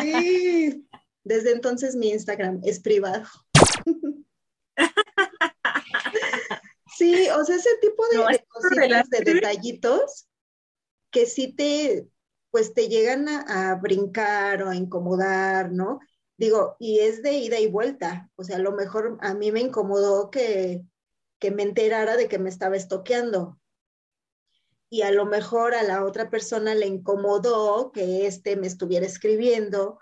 Sí, 0.00 0.88
desde 1.24 1.52
entonces 1.52 1.96
mi 1.96 2.10
Instagram 2.10 2.60
es 2.64 2.80
privado. 2.80 3.24
Sí, 6.96 7.28
o 7.28 7.44
sea, 7.44 7.56
ese 7.56 7.70
tipo 7.80 8.06
de, 8.08 8.16
No, 8.16 8.26
de 8.26 8.44
cositas, 8.48 9.10
de 9.10 9.20
detallitos 9.20 10.28
que 11.10 11.26
sí 11.26 11.52
te, 11.52 12.08
pues 12.50 12.72
te 12.72 12.88
llegan 12.88 13.28
a, 13.28 13.70
a 13.70 13.74
brincar 13.74 14.62
o 14.62 14.70
a 14.70 14.76
incomodar, 14.76 15.72
¿no? 15.72 16.00
Digo, 16.38 16.76
y 16.78 17.00
es 17.00 17.22
de 17.22 17.32
ida 17.32 17.58
y 17.58 17.66
vuelta. 17.66 18.30
O 18.36 18.44
sea, 18.44 18.56
a 18.56 18.60
lo 18.60 18.72
mejor 18.72 19.18
a 19.20 19.34
mí 19.34 19.52
me 19.52 19.60
incomodó 19.60 20.30
que, 20.30 20.84
que 21.38 21.50
me 21.50 21.62
enterara 21.62 22.16
de 22.16 22.28
que 22.28 22.38
me 22.38 22.48
estaba 22.48 22.76
estoqueando. 22.76 23.58
Y 24.88 25.02
a 25.02 25.10
lo 25.10 25.26
mejor 25.26 25.74
a 25.74 25.82
la 25.82 26.04
otra 26.04 26.30
persona 26.30 26.74
le 26.74 26.86
incomodó 26.86 27.90
que 27.92 28.26
éste 28.26 28.56
me 28.56 28.66
estuviera 28.66 29.04
escribiendo 29.04 29.98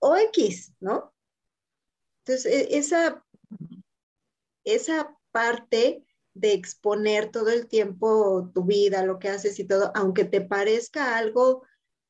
o 0.00 0.16
X, 0.16 0.74
¿no? 0.80 1.14
Entonces, 2.24 2.46
e- 2.46 2.78
esa, 2.78 3.24
esa 4.64 5.16
parte 5.30 6.04
de 6.34 6.52
exponer 6.52 7.30
todo 7.30 7.50
el 7.50 7.68
tiempo 7.68 8.50
tu 8.52 8.64
vida, 8.64 9.04
lo 9.04 9.18
que 9.18 9.28
haces 9.28 9.58
y 9.58 9.64
todo, 9.64 9.92
aunque 9.94 10.24
te 10.24 10.40
parezca 10.40 11.16
algo 11.16 11.62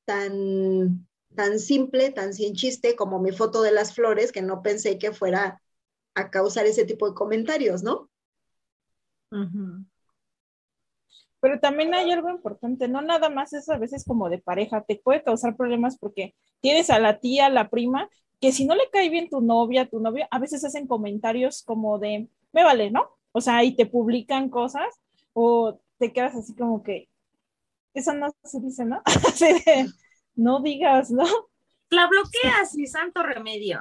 tan, 0.06 1.06
tan 1.34 1.58
simple, 1.58 2.10
tan 2.10 2.32
sin 2.32 2.54
chiste 2.54 2.96
como 2.96 3.20
mi 3.20 3.32
foto 3.32 3.62
de 3.62 3.72
las 3.72 3.94
flores, 3.94 4.32
que 4.32 4.42
no 4.42 4.62
pensé 4.62 4.98
que 4.98 5.12
fuera 5.12 5.60
a 6.14 6.30
causar 6.30 6.66
ese 6.66 6.84
tipo 6.84 7.08
de 7.08 7.14
comentarios, 7.14 7.82
¿no? 7.82 8.10
Pero 11.44 11.60
también 11.60 11.92
hay 11.92 12.10
algo 12.10 12.30
importante, 12.30 12.88
no 12.88 13.02
nada 13.02 13.28
más 13.28 13.52
es 13.52 13.68
a 13.68 13.76
veces 13.76 14.06
como 14.06 14.30
de 14.30 14.38
pareja, 14.38 14.82
te 14.82 14.96
puede 14.96 15.22
causar 15.22 15.56
problemas 15.56 15.98
porque 15.98 16.34
tienes 16.62 16.88
a 16.88 16.98
la 16.98 17.20
tía, 17.20 17.50
la 17.50 17.68
prima, 17.68 18.08
que 18.40 18.50
si 18.50 18.64
no 18.64 18.74
le 18.74 18.88
cae 18.90 19.10
bien 19.10 19.28
tu 19.28 19.42
novia, 19.42 19.86
tu 19.86 20.00
novio, 20.00 20.26
a 20.30 20.38
veces 20.38 20.64
hacen 20.64 20.86
comentarios 20.86 21.62
como 21.62 21.98
de, 21.98 22.30
me 22.54 22.64
vale, 22.64 22.90
¿no? 22.90 23.10
O 23.32 23.42
sea, 23.42 23.62
y 23.62 23.76
te 23.76 23.84
publican 23.84 24.48
cosas 24.48 24.86
o 25.34 25.78
te 25.98 26.14
quedas 26.14 26.34
así 26.34 26.54
como 26.54 26.82
que, 26.82 27.10
eso 27.92 28.14
no 28.14 28.34
se 28.42 28.60
dice, 28.60 28.86
¿no? 28.86 29.02
No 30.36 30.62
digas, 30.62 31.10
¿no? 31.10 31.26
La 31.90 32.06
bloqueas 32.06 32.74
y 32.78 32.86
santo 32.86 33.22
remedio, 33.22 33.80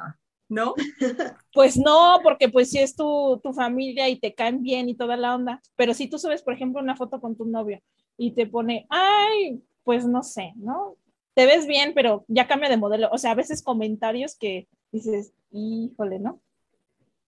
¿no? 0.54 0.74
Pues 1.54 1.78
no, 1.78 2.20
porque 2.24 2.50
pues 2.50 2.72
si 2.72 2.80
es 2.80 2.96
tu, 2.96 3.40
tu 3.44 3.54
familia 3.54 4.10
y 4.10 4.20
te 4.20 4.34
caen 4.34 4.64
bien 4.64 4.90
y 4.90 4.96
toda 4.96 5.18
la 5.18 5.36
onda, 5.36 5.62
pero 5.76 5.94
si 5.94 6.10
tú 6.10 6.18
subes, 6.18 6.42
por 6.42 6.54
ejemplo, 6.54 6.82
una 6.82 6.96
foto 6.96 7.22
con 7.22 7.36
tu 7.36 7.46
novio 7.46 7.80
y 8.18 8.32
te 8.32 8.48
pone, 8.48 8.88
ay, 8.90 9.62
pues 9.84 10.06
no 10.08 10.24
sé, 10.24 10.54
¿no? 10.56 10.98
Te 11.36 11.46
ves 11.46 11.68
bien, 11.68 11.94
pero 11.94 12.26
ya 12.28 12.48
cambia 12.48 12.70
de 12.70 12.78
modelo. 12.78 13.10
O 13.12 13.18
sea, 13.18 13.32
a 13.32 13.36
veces 13.36 13.62
comentarios 13.62 14.36
que 14.36 14.68
dices, 14.92 15.34
híjole, 15.52 16.20
¿no? 16.20 16.42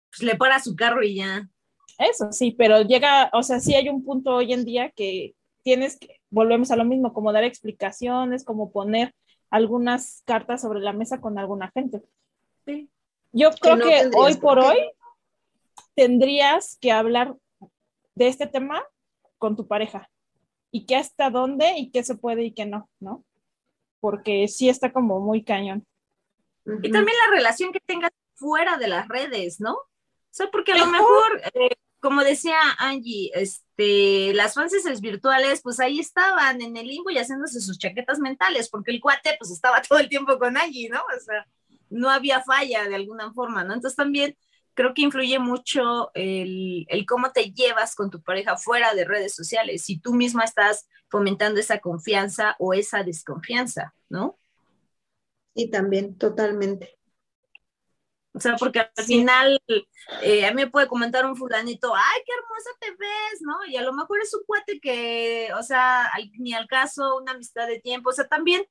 Pues 0.10 0.24
le 0.24 0.36
para 0.36 0.60
su 0.60 0.76
carro 0.76 1.04
y 1.04 1.16
ya. 1.16 1.50
Eso 1.98 2.32
sí, 2.32 2.56
pero 2.58 2.82
llega, 2.82 3.30
o 3.34 3.44
sea, 3.44 3.60
sí 3.60 3.76
hay 3.76 3.90
un 3.90 4.04
punto 4.04 4.36
hoy 4.36 4.54
en 4.54 4.66
día 4.66 4.92
que 4.92 5.36
tienes 5.64 5.98
que, 5.98 6.20
volvemos 6.30 6.72
a 6.72 6.76
lo 6.76 6.86
mismo, 6.86 7.14
como 7.14 7.32
dar 7.32 7.44
explicaciones, 7.44 8.44
como 8.44 8.72
poner 8.72 9.14
algunas 9.50 10.24
cartas 10.26 10.62
sobre 10.62 10.80
la 10.80 10.94
mesa 10.94 11.22
con 11.22 11.38
alguna 11.38 11.72
gente. 11.74 12.02
Sí. 12.66 12.90
Yo 13.34 13.52
creo 13.52 13.76
no 13.76 13.86
que 13.86 14.10
hoy 14.16 14.36
por 14.36 14.60
qué. 14.60 14.66
hoy 14.66 14.92
tendrías 15.96 16.78
que 16.80 16.92
hablar 16.92 17.36
de 18.16 18.28
este 18.28 18.48
tema 18.48 18.86
con 19.38 19.56
tu 19.56 19.68
pareja 19.68 20.10
y 20.72 20.86
qué 20.86 20.96
hasta 20.96 21.30
dónde 21.30 21.78
y 21.78 21.92
qué 21.92 22.04
se 22.04 22.16
puede 22.16 22.44
y 22.44 22.54
qué 22.54 22.66
no, 22.66 22.90
¿no? 23.00 23.26
Porque 24.00 24.48
sí 24.48 24.70
está 24.70 24.94
como 24.94 25.20
muy 25.20 25.44
cañón. 25.44 25.86
Y 26.66 26.92
también 26.92 27.18
la 27.28 27.36
relación 27.36 27.74
que 27.74 27.82
tengas 27.82 28.12
fuera 28.36 28.78
de 28.78 28.88
las 28.88 29.08
redes, 29.08 29.60
¿no? 29.60 29.74
O 29.74 29.90
sea, 30.32 30.50
porque 30.50 30.72
a 30.72 30.78
lo 30.78 30.88
Mejor. 30.88 31.42
eh, 31.54 31.76
como 32.00 32.24
decía 32.24 32.58
Angie, 32.80 33.32
este, 33.34 34.34
las 34.34 34.56
fans 34.56 34.74
virtuales, 35.02 35.62
pues 35.62 35.80
ahí 35.80 36.00
estaban 36.00 36.62
en 36.62 36.76
el 36.76 36.88
limbo 36.88 37.10
y 37.10 37.18
haciéndose 37.18 37.62
sus 37.62 37.78
chaquetas 37.78 38.20
mentales, 38.20 38.70
porque 38.70 38.92
el 38.92 39.00
cuate, 39.00 39.36
pues 39.40 39.52
estaba 39.52 39.82
todo 39.82 40.00
el 40.00 40.10
tiempo 40.10 40.38
con 40.38 40.58
Angie, 40.58 40.90
¿no? 40.90 41.00
O 41.00 41.20
sea, 41.20 41.46
no 41.94 42.10
había 42.10 42.42
falla 42.42 42.88
de 42.88 42.96
alguna 42.96 43.32
forma, 43.34 43.64
¿no? 43.64 43.74
Entonces 43.74 43.96
también 43.96 44.38
creo 44.74 44.94
que 44.94 45.04
influye 45.04 45.40
mucho 45.40 46.12
el, 46.14 46.86
el, 46.90 47.06
cómo 47.06 47.32
te 47.32 47.52
llevas 47.52 47.96
con 47.96 48.10
tu 48.10 48.22
pareja 48.22 48.58
fuera 48.58 48.94
de 48.94 49.06
redes 49.06 49.36
sociales, 49.36 49.84
si 49.84 50.00
tú 50.00 50.14
misma 50.14 50.44
estás 50.44 50.88
fomentando 51.10 51.60
esa 51.60 51.80
confianza 51.80 52.56
o 52.60 52.74
esa 52.74 53.04
desconfianza, 53.04 53.94
¿no? 54.10 54.38
Y 55.54 55.70
también, 55.70 56.18
totalmente. 56.18 56.98
O 58.36 58.40
sea, 58.40 58.56
porque 58.56 58.80
al 58.80 59.06
final 59.06 59.62
eh, 60.24 60.46
a 60.46 60.50
mí 60.50 60.56
me 60.56 60.70
puede 60.70 60.88
comentar 60.88 61.24
un 61.26 61.36
fulanito, 61.36 61.94
ay, 61.96 62.22
qué 62.26 62.32
hermosa 62.34 62.70
te 62.80 62.90
ves, 62.92 63.42
¿no? 63.42 63.64
Y 63.68 63.78
a 63.78 63.84
lo 63.84 63.94
mejor 63.94 64.20
es 64.22 64.34
un 64.34 64.42
cuate 64.48 64.80
que, 64.80 65.50
o 65.58 65.62
sea, 65.62 66.12
ni 66.40 66.54
al 66.54 66.68
caso, 66.68 67.18
una 67.18 67.34
amistad 67.34 67.68
de 67.68 67.80
tiempo, 67.80 68.10
o 68.10 68.14
sea, 68.14 68.28
también, 68.28 68.66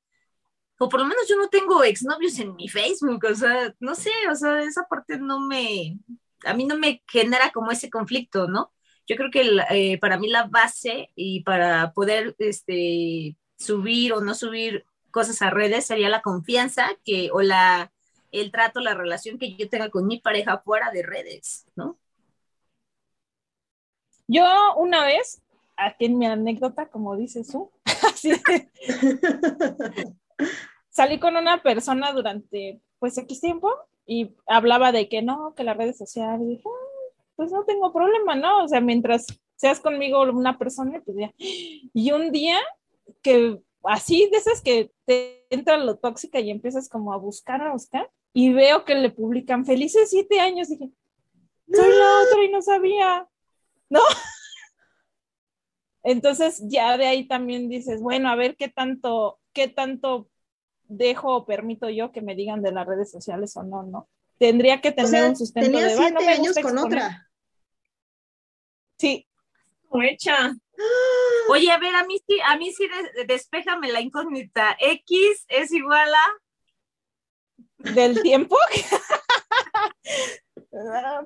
o 0.79 0.89
por 0.89 0.99
lo 0.99 1.05
menos 1.05 1.27
yo 1.27 1.35
no 1.37 1.49
tengo 1.49 1.83
exnovios 1.83 2.37
en 2.39 2.55
mi 2.55 2.67
Facebook, 2.67 3.25
o 3.31 3.35
sea, 3.35 3.73
no 3.79 3.95
sé, 3.95 4.11
o 4.31 4.35
sea, 4.35 4.63
esa 4.63 4.83
parte 4.87 5.17
no 5.17 5.39
me, 5.39 5.99
a 6.45 6.53
mí 6.53 6.65
no 6.65 6.77
me 6.77 7.03
genera 7.07 7.51
como 7.51 7.71
ese 7.71 7.89
conflicto, 7.89 8.47
¿no? 8.47 8.73
Yo 9.07 9.15
creo 9.15 9.31
que 9.31 9.59
eh, 9.69 9.97
para 9.99 10.17
mí 10.17 10.29
la 10.29 10.47
base 10.47 11.09
y 11.15 11.43
para 11.43 11.93
poder, 11.93 12.35
este, 12.39 13.37
subir 13.57 14.13
o 14.13 14.21
no 14.21 14.33
subir 14.35 14.85
cosas 15.11 15.41
a 15.41 15.49
redes 15.49 15.85
sería 15.85 16.09
la 16.09 16.21
confianza 16.21 16.89
que, 17.03 17.29
o 17.31 17.41
la 17.41 17.91
el 18.31 18.51
trato, 18.51 18.79
la 18.79 18.95
relación 18.95 19.37
que 19.37 19.55
yo 19.55 19.69
tenga 19.69 19.89
con 19.89 20.07
mi 20.07 20.19
pareja 20.19 20.59
fuera 20.59 20.91
de 20.91 21.03
redes, 21.03 21.65
¿no? 21.75 21.99
Yo 24.27 24.43
una 24.77 25.05
vez, 25.05 25.41
aquí 25.77 26.05
en 26.05 26.17
mi 26.17 26.25
anécdota, 26.25 26.89
como 26.89 27.15
dices 27.15 27.47
tú, 27.47 27.71
salí 30.89 31.19
con 31.19 31.35
una 31.35 31.61
persona 31.63 32.11
durante, 32.11 32.81
pues, 32.99 33.17
X 33.17 33.41
tiempo 33.41 33.71
y 34.05 34.35
hablaba 34.45 34.91
de 34.91 35.07
que 35.09 35.21
no, 35.21 35.53
que 35.55 35.63
las 35.63 35.77
redes 35.77 35.97
sociales, 35.97 36.41
y 36.41 36.49
dije, 36.55 36.69
pues 37.35 37.51
no 37.51 37.63
tengo 37.65 37.91
problema, 37.91 38.35
¿no? 38.35 38.63
O 38.63 38.67
sea, 38.67 38.81
mientras 38.81 39.25
seas 39.55 39.79
conmigo 39.79 40.21
una 40.21 40.57
persona, 40.57 41.01
pues 41.05 41.17
ya. 41.17 41.33
Y 41.37 42.11
un 42.11 42.31
día 42.31 42.57
que 43.21 43.59
así 43.83 44.29
de 44.31 44.37
esas 44.37 44.61
que 44.61 44.91
te 45.05 45.45
entra 45.49 45.77
lo 45.77 45.97
tóxica 45.97 46.39
y 46.39 46.51
empiezas 46.51 46.89
como 46.89 47.13
a 47.13 47.17
buscar, 47.17 47.61
a 47.61 47.71
buscar, 47.71 48.09
y 48.33 48.51
veo 48.53 48.83
que 48.85 48.95
le 48.95 49.09
publican 49.09 49.65
felices 49.65 50.09
siete 50.09 50.39
años. 50.39 50.69
Dije, 50.69 50.89
soy 51.71 51.89
la 51.89 52.21
otra 52.23 52.43
y 52.43 52.51
no 52.51 52.61
sabía, 52.61 53.27
¿no? 53.89 54.01
Entonces 56.03 56.61
ya 56.67 56.97
de 56.97 57.07
ahí 57.07 57.27
también 57.27 57.69
dices, 57.69 58.01
bueno, 58.01 58.29
a 58.29 58.35
ver 58.35 58.55
qué 58.57 58.67
tanto, 58.67 59.39
qué 59.53 59.69
tanto 59.69 60.29
dejo 60.83 61.35
o 61.35 61.45
permito 61.45 61.89
yo 61.89 62.11
que 62.11 62.21
me 62.21 62.35
digan 62.35 62.61
de 62.61 62.71
las 62.71 62.85
redes 62.85 63.09
sociales 63.09 63.55
o 63.55 63.63
no, 63.63 63.83
¿no? 63.83 64.09
Tendría 64.37 64.81
que 64.81 64.91
tener 64.91 65.29
un 65.29 65.35
sustento 65.35 65.71
tenía 65.71 65.87
de 65.87 65.95
siete 65.95 66.27
años 66.27 66.57
con 66.61 66.77
otra. 66.77 67.29
Sí. 68.97 69.27
Hecha. 70.01 70.53
Oye, 71.49 71.71
a 71.71 71.77
ver, 71.77 71.95
a 71.95 72.03
mí 72.05 72.19
sí, 72.27 72.39
a 72.45 72.57
mí 72.57 72.71
sí 72.73 72.87
despejame 73.27 73.91
la 73.91 74.01
incógnita. 74.01 74.75
X 74.79 75.45
es 75.47 75.71
igual 75.71 76.09
a 76.13 77.91
del 77.91 78.21
tiempo. 78.21 78.57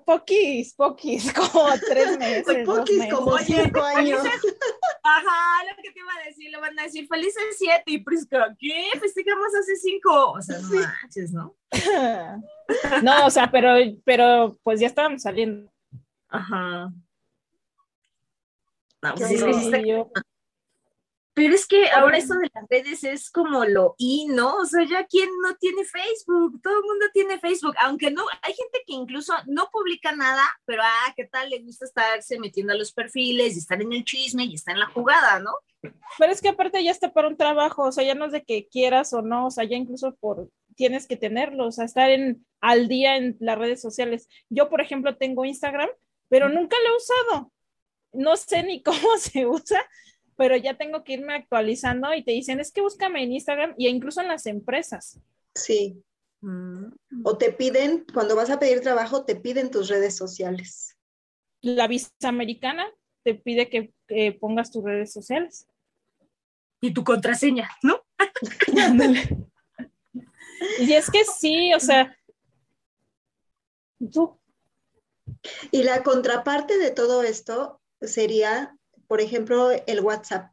poquis, 0.06 0.74
poquis, 0.74 1.34
como 1.34 1.70
tres 1.88 2.18
meses. 2.18 2.66
Poquis, 2.66 3.14
como 3.14 3.38
cinco 3.38 3.82
años. 3.82 4.22
Ajá, 5.04 5.64
lo 5.70 5.82
que 5.82 5.92
te 5.92 6.00
iba 6.00 6.14
a 6.14 6.26
decir, 6.26 6.52
le 6.52 6.58
van 6.58 6.78
a 6.80 6.84
decir 6.84 7.08
felices 7.08 7.44
siete 7.58 7.84
y 7.86 8.00
Prisca, 8.00 8.56
¿qué? 8.60 8.90
Festejamos 9.00 9.48
hace 9.56 9.76
cinco. 9.78 10.32
O 10.32 10.42
sea, 10.42 10.60
no 10.60 10.70
manches, 10.70 11.32
¿no? 11.32 11.56
no, 13.04 13.26
o 13.26 13.30
sea, 13.30 13.50
pero, 13.50 13.76
pero 14.04 14.58
pues 14.64 14.80
ya 14.80 14.88
estábamos 14.88 15.22
saliendo. 15.22 15.72
Ajá. 16.30 16.92
No, 19.02 19.16
pues 19.16 19.32
es 19.32 19.44
que 19.44 20.06
pero 21.38 21.54
es 21.54 21.68
que 21.68 21.88
ahora 21.92 22.18
eso 22.18 22.34
de 22.34 22.50
las 22.52 22.68
redes 22.68 23.04
es 23.04 23.30
como 23.30 23.64
lo 23.64 23.94
y, 24.00 24.26
¿no? 24.26 24.56
O 24.56 24.66
sea, 24.66 24.84
ya 24.90 25.06
quién 25.06 25.30
no 25.44 25.56
tiene 25.58 25.86
Facebook, 25.86 26.60
todo 26.64 26.80
el 26.80 26.84
mundo 26.84 27.06
tiene 27.14 27.38
Facebook, 27.38 27.76
aunque 27.80 28.10
no, 28.10 28.24
hay 28.42 28.56
gente 28.56 28.80
que 28.88 28.94
incluso 28.94 29.36
no 29.46 29.70
publica 29.72 30.14
nada, 30.14 30.42
pero 30.66 30.82
ah, 30.84 31.14
¿qué 31.16 31.26
tal? 31.26 31.52
Le 31.52 31.60
gusta 31.60 31.86
estarse 31.86 32.40
metiendo 32.40 32.74
a 32.74 32.76
los 32.76 32.92
perfiles 32.92 33.56
y 33.56 33.60
estar 33.60 33.80
en 33.80 33.94
el 33.94 34.04
chisme 34.04 34.46
y 34.46 34.56
está 34.56 34.72
en 34.72 34.80
la 34.80 34.88
jugada, 34.88 35.40
¿no? 35.40 35.52
Pero 36.18 36.34
es 36.34 36.42
que 36.42 36.50
aparte 36.50 36.84
ya 36.84 36.90
está 36.90 37.14
para 37.14 37.28
un 37.28 37.38
trabajo, 37.38 37.84
o 37.84 37.92
sea, 37.92 38.04
ya 38.04 38.16
no 38.16 38.26
es 38.26 38.32
de 38.32 38.44
que 38.44 38.68
quieras 38.68 39.14
o 39.14 39.22
no, 39.22 39.46
o 39.46 39.52
sea, 39.52 39.64
ya 39.64 39.78
incluso 39.78 40.16
por 40.16 40.50
tienes 40.76 41.06
que 41.06 41.18
tenerlo, 41.18 41.68
o 41.68 41.72
sea, 41.72 41.86
estar 41.86 42.10
en, 42.10 42.48
al 42.62 42.88
día 42.88 43.16
en 43.16 43.38
las 43.40 43.60
redes 43.60 43.80
sociales. 43.80 44.28
Yo, 44.50 44.70
por 44.70 44.82
ejemplo, 44.82 45.16
tengo 45.18 45.46
Instagram, 45.46 45.90
pero 46.30 46.50
nunca 46.50 46.78
lo 46.84 46.94
he 46.94 46.98
usado. 46.98 47.52
No 48.12 48.36
sé 48.38 48.64
ni 48.64 48.82
cómo 48.84 49.18
se 49.20 49.46
usa, 49.46 49.88
pero 50.38 50.56
ya 50.56 50.78
tengo 50.78 51.04
que 51.04 51.14
irme 51.14 51.34
actualizando 51.34 52.14
y 52.14 52.24
te 52.24 52.32
dicen, 52.32 52.60
es 52.60 52.72
que 52.72 52.82
búscame 52.82 53.24
en 53.24 53.34
Instagram 53.34 53.74
y 53.78 53.88
incluso 53.88 54.22
en 54.22 54.28
las 54.28 54.46
empresas. 54.46 55.20
Sí. 55.56 56.02
Mm. 56.42 56.92
O 57.24 57.38
te 57.38 57.52
piden, 57.52 58.06
cuando 58.14 58.36
vas 58.36 58.52
a 58.52 58.60
pedir 58.60 58.82
trabajo, 58.82 59.26
te 59.26 59.36
piden 59.36 59.72
tus 59.72 59.90
redes 59.90 60.16
sociales. 60.16 60.96
La 61.62 61.88
visa 61.88 62.12
americana 62.22 62.88
te 63.24 63.34
pide 63.34 63.70
que 63.70 63.92
pongas 64.40 64.72
tus 64.72 64.84
redes 64.84 65.12
sociales. 65.12 65.68
Y 66.80 66.94
tu 66.94 67.04
contraseña, 67.04 67.70
¿no? 67.82 68.06
y 70.80 70.94
es 70.94 71.10
que 71.10 71.26
sí, 71.26 71.74
o 71.74 71.80
sea, 71.80 72.16
tú. 74.12 74.40
Y 75.72 75.84
la 75.84 76.04
contraparte 76.04 76.78
de 76.78 76.92
todo 76.92 77.24
esto 77.24 77.82
sería 78.00 78.77
por 79.08 79.22
ejemplo, 79.22 79.72
el 79.72 80.02
WhatsApp. 80.02 80.52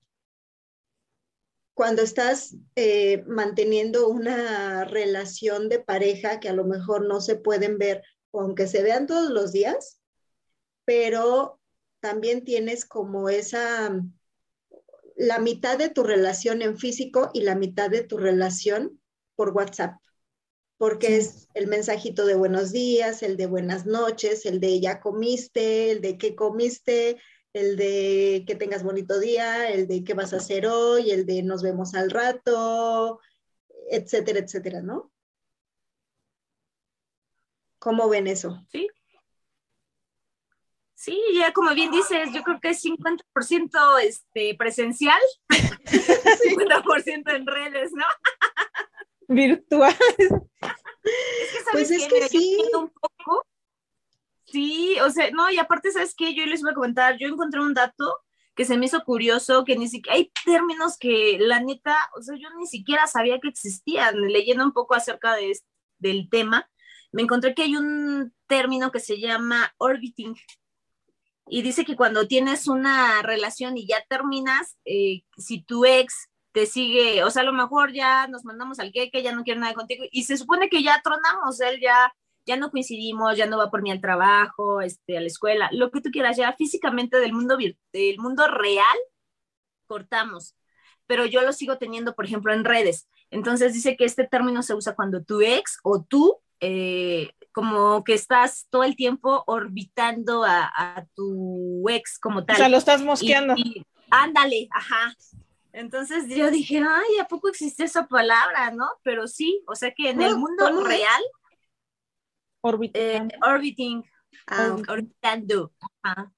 Cuando 1.75 2.03
estás 2.03 2.57
eh, 2.77 3.25
manteniendo 3.27 4.09
una 4.09 4.85
relación 4.85 5.69
de 5.69 5.81
pareja 5.81 6.38
que 6.38 6.49
a 6.49 6.53
lo 6.53 6.64
mejor 6.64 7.07
no 7.07 7.21
se 7.21 7.35
pueden 7.35 7.79
ver, 7.79 8.03
aunque 8.33 8.69
se 8.69 8.83
vean 8.83 9.07
todos 9.07 9.31
los 9.31 9.53
días, 9.53 10.01
pero 10.85 11.61
también 12.01 12.45
tienes 12.45 12.85
como 12.85 13.29
esa, 13.29 14.01
la 15.17 15.38
mitad 15.38 15.79
de 15.79 15.88
tu 15.88 16.05
relación 16.05 16.62
en 16.62 16.79
físico 16.79 17.31
y 17.33 17.40
la 17.40 17.57
mitad 17.57 17.90
de 17.90 18.03
tu 18.03 18.19
relación 18.19 19.01
por 19.35 19.51
WhatsApp, 19.51 19.97
porque 20.77 21.17
es 21.17 21.49
el 21.55 21.67
mensajito 21.67 22.25
de 22.25 22.35
buenos 22.35 22.71
días, 22.71 23.23
el 23.23 23.37
de 23.37 23.47
buenas 23.47 23.85
noches, 23.85 24.47
el 24.47 24.61
de 24.61 24.81
ya 24.81 25.01
comiste, 25.01 25.90
el 25.90 26.01
de 26.01 26.19
qué 26.19 26.37
comiste, 26.37 27.19
el 27.55 27.77
de 27.77 28.45
que 28.47 28.57
tengas 28.57 28.83
bonito 28.83 29.19
día, 29.21 29.71
el 29.71 29.87
de 29.87 30.03
qué 30.03 30.12
vas 30.12 30.35
a 30.35 30.38
hacer 30.38 30.67
hoy, 30.67 31.12
el 31.12 31.25
de 31.25 31.43
nos 31.45 31.62
vemos 31.62 31.95
al 31.95 32.11
rato, 32.11 33.21
etcétera, 33.88 34.40
etcétera, 34.40 34.83
¿no? 34.83 35.12
¿Cómo 37.79 38.09
ven 38.09 38.27
eso? 38.27 38.61
Sí. 38.71 38.88
Sí, 40.95 41.23
ya 41.35 41.53
como 41.53 41.75
bien 41.75 41.90
dices, 41.90 42.31
yo 42.33 42.43
creo 42.43 42.59
que 42.61 42.71
es 42.71 42.83
50% 42.83 43.99
este, 44.03 44.57
presencial, 44.57 45.21
50% 45.49 47.37
en 47.37 47.47
redes, 47.47 47.93
¿no? 47.93 48.07
Virtuales. 49.29 49.99
Es 50.19 51.64
que, 51.64 51.71
pues 51.73 51.90
es 51.90 52.07
que 52.07 52.29
sí. 52.29 52.59
un 52.75 52.88
poco 52.90 53.47
Sí, 54.55 54.97
o 55.01 55.11
sea, 55.11 55.33
no, 55.33 55.51
y 55.51 55.59
aparte, 55.59 55.90
¿sabes 55.90 56.14
qué? 56.17 56.33
Yo 56.33 56.47
les 56.47 56.62
voy 56.62 56.71
a 56.71 56.75
comentar, 56.75 57.19
yo 57.19 57.27
encontré 57.27 57.61
un 57.61 57.75
dato 57.75 58.21
que 58.55 58.64
se 58.64 58.79
me 58.79 58.87
hizo 58.87 59.03
curioso, 59.03 59.64
que 59.64 59.77
ni 59.77 59.88
siquiera 59.88 60.17
hay 60.17 60.31
términos 60.45 60.97
que 60.97 61.38
la 61.40 61.59
neta, 61.59 61.97
o 62.17 62.23
sea, 62.23 62.37
yo 62.37 62.49
ni 62.57 62.69
siquiera 62.69 63.09
sabía 63.09 63.40
que 63.40 63.49
existían. 63.49 64.14
Leyendo 64.29 64.62
un 64.62 64.73
poco 64.73 64.95
acerca 64.95 65.35
de, 65.35 65.59
del 65.99 66.29
tema, 66.31 66.71
me 67.11 67.23
encontré 67.23 67.53
que 67.53 67.62
hay 67.62 67.75
un 67.75 68.33
término 68.47 68.93
que 68.93 69.01
se 69.01 69.19
llama 69.19 69.75
orbiting. 69.79 70.37
Y 71.49 71.62
dice 71.62 71.85
que 71.85 71.97
cuando 71.97 72.29
tienes 72.29 72.69
una 72.69 73.23
relación 73.23 73.77
y 73.77 73.88
ya 73.88 74.05
terminas, 74.09 74.79
eh, 74.85 75.25
si 75.37 75.64
tu 75.64 75.85
ex 75.85 76.29
te 76.53 76.67
sigue, 76.67 77.25
o 77.25 77.31
sea, 77.31 77.43
a 77.43 77.47
lo 77.47 77.53
mejor 77.53 77.93
ya 77.93 78.29
nos 78.29 78.45
mandamos 78.45 78.79
al 78.79 78.93
que 78.93 79.11
ya 79.21 79.33
no 79.33 79.43
quiere 79.43 79.59
nada 79.59 79.75
contigo, 79.75 80.05
y 80.12 80.23
se 80.23 80.37
supone 80.37 80.69
que 80.69 80.85
ya 80.85 81.01
tronamos, 81.03 81.61
él 81.61 81.81
ya 81.81 82.14
ya 82.46 82.57
no 82.57 82.70
coincidimos, 82.70 83.37
ya 83.37 83.46
no 83.46 83.59
va 83.59 83.70
por 83.70 83.83
mí 83.83 83.90
al 83.90 84.00
trabajo, 84.00 84.80
este, 84.80 85.16
a 85.16 85.20
la 85.20 85.26
escuela, 85.26 85.68
lo 85.72 85.90
que 85.90 86.00
tú 86.00 86.11
quieras, 86.11 86.37
ya 86.37 86.52
físicamente 86.52 87.18
del 87.18 87.33
mundo, 87.33 87.57
del 87.92 88.18
mundo 88.18 88.46
real, 88.48 88.96
cortamos. 89.87 90.54
Pero 91.07 91.26
yo 91.26 91.42
lo 91.42 91.52
sigo 91.52 91.76
teniendo, 91.78 92.14
por 92.14 92.24
ejemplo, 92.24 92.52
en 92.52 92.64
redes. 92.64 93.09
Entonces 93.30 93.74
dice 93.74 93.96
que 93.96 94.04
este 94.04 94.26
término 94.26 94.62
se 94.62 94.74
usa 94.74 94.94
cuando 94.94 95.22
tu 95.22 95.40
ex 95.42 95.78
o 95.83 96.02
tú 96.02 96.38
eh, 96.61 97.30
como 97.52 98.04
que 98.04 98.14
estás 98.14 98.66
todo 98.70 98.85
el 98.85 98.96
tiempo 98.96 99.44
orbitando 99.46 100.44
a, 100.44 100.70
a 100.74 101.04
tu 101.14 101.87
ex 101.90 102.18
como 102.18 102.44
tal. 102.44 102.54
O 102.57 102.59
sea, 102.59 102.68
lo 102.68 102.78
estás 102.78 103.02
mosqueando. 103.02 103.54
Y- 103.57 103.78
y- 103.80 103.87
ándale, 104.11 104.68
ajá. 104.70 105.14
Entonces 105.72 106.24
yo 106.28 106.50
dije, 106.50 106.78
ay, 106.78 107.18
¿a 107.20 107.26
poco 107.26 107.48
existe 107.48 107.85
esa 107.85 108.07
palabra, 108.07 108.70
no? 108.70 108.88
Pero 109.02 109.26
sí, 109.26 109.62
o 109.66 109.74
sea 109.74 109.92
que 109.92 110.11
en 110.11 110.22
el 110.22 110.33
¿Cómo- 110.35 110.46
mundo 110.46 110.88
es? 110.88 110.98
Eh, 112.94 113.29
orbiting, 113.46 114.05
Ah, 114.46 114.74
or- 114.77 114.90
orbitando. 114.90 115.72
ajá. 116.03 116.33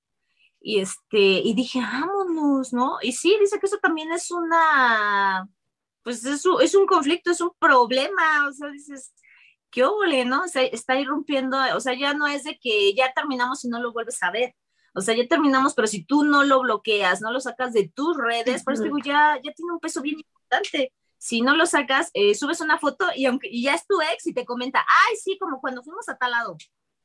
Y 0.61 0.81
este, 0.81 1.19
y 1.19 1.55
dije, 1.55 1.81
vámonos, 1.81 2.73
¿no? 2.73 2.99
Y 3.03 3.12
sí, 3.12 3.37
dice 3.41 3.59
que 3.61 3.67
eso 3.67 3.79
también 3.79 4.11
es 4.12 4.31
una, 4.31 5.49
pues 6.03 6.25
es 6.25 6.45
un, 6.45 6.61
es 6.61 6.75
un 6.75 6.87
conflicto, 6.87 7.31
es 7.31 7.41
un 7.41 7.53
problema, 7.59 8.49
o 8.49 8.53
sea, 8.53 8.69
dices, 8.71 9.12
qué 9.71 9.85
óvole, 9.85 10.25
¿no? 10.25 10.43
O 10.43 10.49
sea, 10.49 10.62
está 10.62 10.99
irrumpiendo, 10.99 11.57
o 11.77 11.81
sea, 11.81 11.95
ya 11.95 12.15
no 12.15 12.27
es 12.27 12.45
de 12.45 12.59
que 12.61 12.95
ya 12.95 13.12
terminamos 13.15 13.65
y 13.65 13.69
no 13.69 13.81
lo 13.81 13.93
vuelves 13.93 14.23
a 14.23 14.31
ver. 14.31 14.55
O 14.95 15.01
sea, 15.03 15.15
ya 15.15 15.27
terminamos, 15.29 15.75
pero 15.75 15.87
si 15.87 16.05
tú 16.05 16.25
no 16.25 16.43
lo 16.43 16.61
bloqueas, 16.62 17.21
no 17.21 17.31
lo 17.31 17.39
sacas 17.41 17.73
de 17.75 17.89
tus 17.95 18.17
redes, 18.17 18.65
por 18.65 18.73
eso 18.75 18.83
digo, 18.85 18.99
ya, 18.99 19.37
ya 19.45 19.53
tiene 19.53 19.73
un 19.73 19.79
peso 19.81 20.01
bien 20.03 20.17
importante. 20.19 20.93
Si 21.19 21.41
no 21.41 21.57
lo 21.57 21.67
sacas, 21.67 22.11
eh, 22.15 22.35
subes 22.35 22.61
una 22.61 22.79
foto 22.79 23.07
y 23.15 23.27
aunque 23.27 23.49
y 23.51 23.63
ya 23.65 23.75
es 23.75 23.87
tu 23.87 24.01
ex 24.01 24.27
y 24.27 24.35
te 24.35 24.45
comenta, 24.45 24.81
ay, 24.81 25.17
sí, 25.17 25.39
como 25.39 25.61
cuando 25.61 25.83
fuimos 25.83 26.09
a 26.09 26.17
tal 26.17 26.31
lado. 26.33 26.57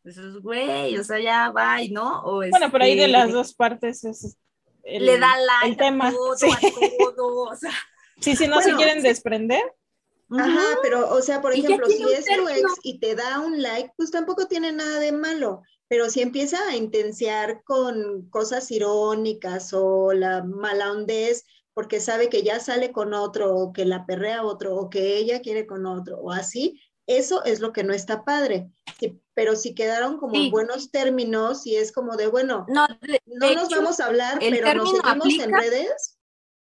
Dices, 0.03 0.37
güey, 0.41 0.97
o 0.97 1.03
sea, 1.03 1.19
ya 1.19 1.51
va, 1.51 1.77
¿no? 1.91 2.23
O 2.23 2.37
Bueno, 2.37 2.71
pero 2.71 2.83
ahí 2.83 2.95
de 2.95 3.01
este, 3.05 3.11
las 3.11 3.31
dos 3.31 3.53
partes 3.53 4.03
es 4.03 4.37
el- 4.83 5.05
le 5.05 5.19
da 5.19 5.37
like 5.37 5.67
el 5.69 5.77
tema, 5.77 6.07
a 6.07 6.11
todo, 6.11 6.35
sí. 6.35 6.47
a 6.49 7.15
todo, 7.15 7.43
o 7.49 7.55
sea, 7.55 7.71
Sí, 8.19 8.35
si 8.35 8.47
no 8.47 8.57
se 8.59 8.73
Bueno, 8.73 8.77
quieren 8.77 9.03
desprender, 9.03 9.61
Ajá, 10.29 10.77
pero, 10.81 11.09
o 11.09 11.21
sea, 11.21 11.41
por 11.41 11.53
ejemplo, 11.53 11.87
si 11.87 12.03
es 12.03 12.25
tu 12.25 12.47
ex 12.47 12.61
y 12.83 12.99
te 12.99 13.15
da 13.15 13.39
un 13.41 13.61
like, 13.61 13.91
pues 13.97 14.11
tampoco 14.11 14.47
tiene 14.47 14.71
nada 14.71 14.99
de 14.99 15.11
malo. 15.11 15.61
Pero 15.89 16.09
si 16.09 16.21
empieza 16.21 16.57
a 16.69 16.75
intensiar 16.77 17.63
con 17.65 18.29
cosas 18.29 18.71
irónicas 18.71 19.73
o 19.73 20.13
la 20.13 20.41
mala 20.41 20.91
hondez, 20.93 21.43
porque 21.73 21.99
sabe 21.99 22.29
que 22.29 22.43
ya 22.43 22.59
sale 22.59 22.91
con 22.91 23.13
otro, 23.13 23.55
o 23.55 23.73
que 23.73 23.85
la 23.85 24.05
perrea 24.05 24.43
otro, 24.43 24.75
o 24.75 24.89
que 24.89 25.17
ella 25.17 25.41
quiere 25.41 25.65
con 25.65 25.85
otro, 25.85 26.17
o 26.19 26.31
así, 26.31 26.81
eso 27.07 27.43
es 27.43 27.59
lo 27.59 27.73
que 27.73 27.83
no 27.83 27.93
está 27.93 28.23
padre. 28.23 28.69
Sí, 28.99 29.19
pero 29.33 29.55
si 29.55 29.73
quedaron 29.73 30.17
como 30.17 30.35
en 30.35 30.51
buenos 30.51 30.91
términos 30.91 31.65
y 31.65 31.75
es 31.75 31.91
como 31.91 32.15
de, 32.15 32.27
bueno, 32.27 32.65
no, 32.69 32.87
de, 33.01 33.21
no 33.25 33.47
de 33.47 33.55
nos 33.55 33.65
hecho, 33.65 33.77
vamos 33.77 33.99
a 33.99 34.05
hablar, 34.05 34.39
pero 34.39 34.73
nos 34.73 34.91
seguimos 34.91 35.39
en 35.39 35.51
redes, 35.51 36.19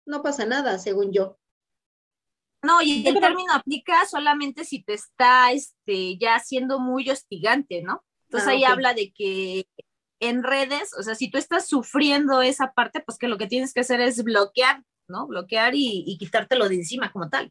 no 0.06 0.22
pasa 0.22 0.46
nada, 0.46 0.78
según 0.78 1.12
yo. 1.12 1.38
No, 2.62 2.82
y 2.82 3.06
el 3.06 3.20
término 3.20 3.52
aplica 3.52 4.04
solamente 4.06 4.64
si 4.64 4.82
te 4.82 4.94
está 4.94 5.52
este, 5.52 6.18
ya 6.18 6.40
siendo 6.40 6.80
muy 6.80 7.08
hostigante, 7.08 7.82
¿no? 7.82 8.04
Entonces 8.24 8.48
Ah, 8.48 8.52
ahí 8.52 8.64
habla 8.64 8.94
de 8.94 9.12
que 9.12 9.66
en 10.20 10.42
redes, 10.42 10.92
o 10.98 11.02
sea, 11.02 11.14
si 11.14 11.30
tú 11.30 11.38
estás 11.38 11.66
sufriendo 11.68 12.42
esa 12.42 12.72
parte, 12.72 13.00
pues 13.00 13.18
que 13.18 13.28
lo 13.28 13.38
que 13.38 13.46
tienes 13.46 13.72
que 13.74 13.80
hacer 13.80 14.00
es 14.00 14.22
bloquear, 14.24 14.82
¿no? 15.08 15.26
Bloquear 15.26 15.74
y, 15.74 16.04
y 16.06 16.18
quitártelo 16.18 16.68
de 16.68 16.76
encima 16.76 17.12
como 17.12 17.28
tal. 17.30 17.50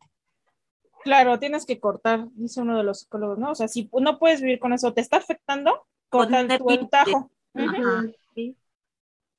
claro, 1.04 1.40
tienes 1.40 1.66
que 1.66 1.80
cortar, 1.80 2.28
dice 2.34 2.62
uno 2.62 2.78
de 2.78 2.84
los 2.84 3.00
psicólogos, 3.02 3.38
¿no? 3.40 3.52
O 3.52 3.56
sea, 3.56 3.68
si 3.68 3.90
no 3.94 4.20
puedes 4.20 4.42
vivir 4.42 4.60
con 4.60 4.74
eso, 4.74 4.94
te 4.94 5.02
está 5.02 5.18
afectando, 5.18 5.86
corta 6.10 6.46
tú 6.58 6.70
el 6.70 6.90
tajo. 6.90 7.32
Sí. 8.36 8.58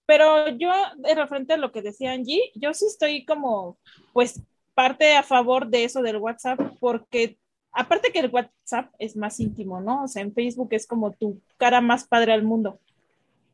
Pero 0.07 0.49
yo, 0.49 0.73
de 0.97 1.14
referente 1.14 1.53
a 1.55 1.57
lo 1.59 1.71
que 1.73 1.83
decía 1.83 2.12
Angie, 2.12 2.51
yo 2.55 2.73
sí 2.75 2.87
estoy 2.87 3.25
como, 3.27 3.79
pues, 4.12 4.43
parte 4.75 5.17
a 5.17 5.23
favor 5.23 5.69
de 5.69 5.85
eso 5.85 6.03
del 6.03 6.17
WhatsApp, 6.17 6.59
porque 6.81 7.38
aparte 7.73 8.11
que 8.12 8.21
el 8.21 8.31
WhatsApp 8.31 8.93
es 8.99 9.17
más 9.17 9.38
íntimo, 9.41 9.81
¿no? 9.81 10.05
O 10.05 10.09
sea, 10.09 10.23
en 10.23 10.33
Facebook 10.35 10.69
es 10.73 10.87
como 10.87 11.12
tu 11.12 11.43
cara 11.59 11.81
más 11.81 12.07
padre 12.09 12.33
al 12.33 12.43
mundo. 12.45 12.81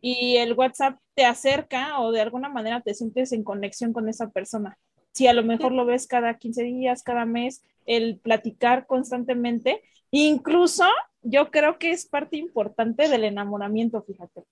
Y 0.06 0.36
el 0.36 0.52
WhatsApp 0.52 0.98
te 1.14 1.24
acerca 1.24 1.98
o 2.00 2.12
de 2.12 2.20
alguna 2.20 2.50
manera 2.50 2.82
te 2.82 2.92
sientes 2.92 3.32
en 3.32 3.42
conexión 3.42 3.94
con 3.94 4.06
esa 4.06 4.28
persona. 4.28 4.76
Si 5.12 5.26
a 5.28 5.32
lo 5.32 5.42
mejor 5.42 5.72
lo 5.72 5.86
ves 5.86 6.06
cada 6.06 6.36
15 6.36 6.62
días, 6.62 7.02
cada 7.02 7.24
mes, 7.24 7.62
el 7.86 8.18
platicar 8.18 8.86
constantemente, 8.86 9.80
incluso 10.10 10.84
yo 11.22 11.50
creo 11.50 11.78
que 11.78 11.90
es 11.92 12.04
parte 12.04 12.36
importante 12.36 13.08
del 13.08 13.24
enamoramiento, 13.24 14.02
fíjate 14.02 14.44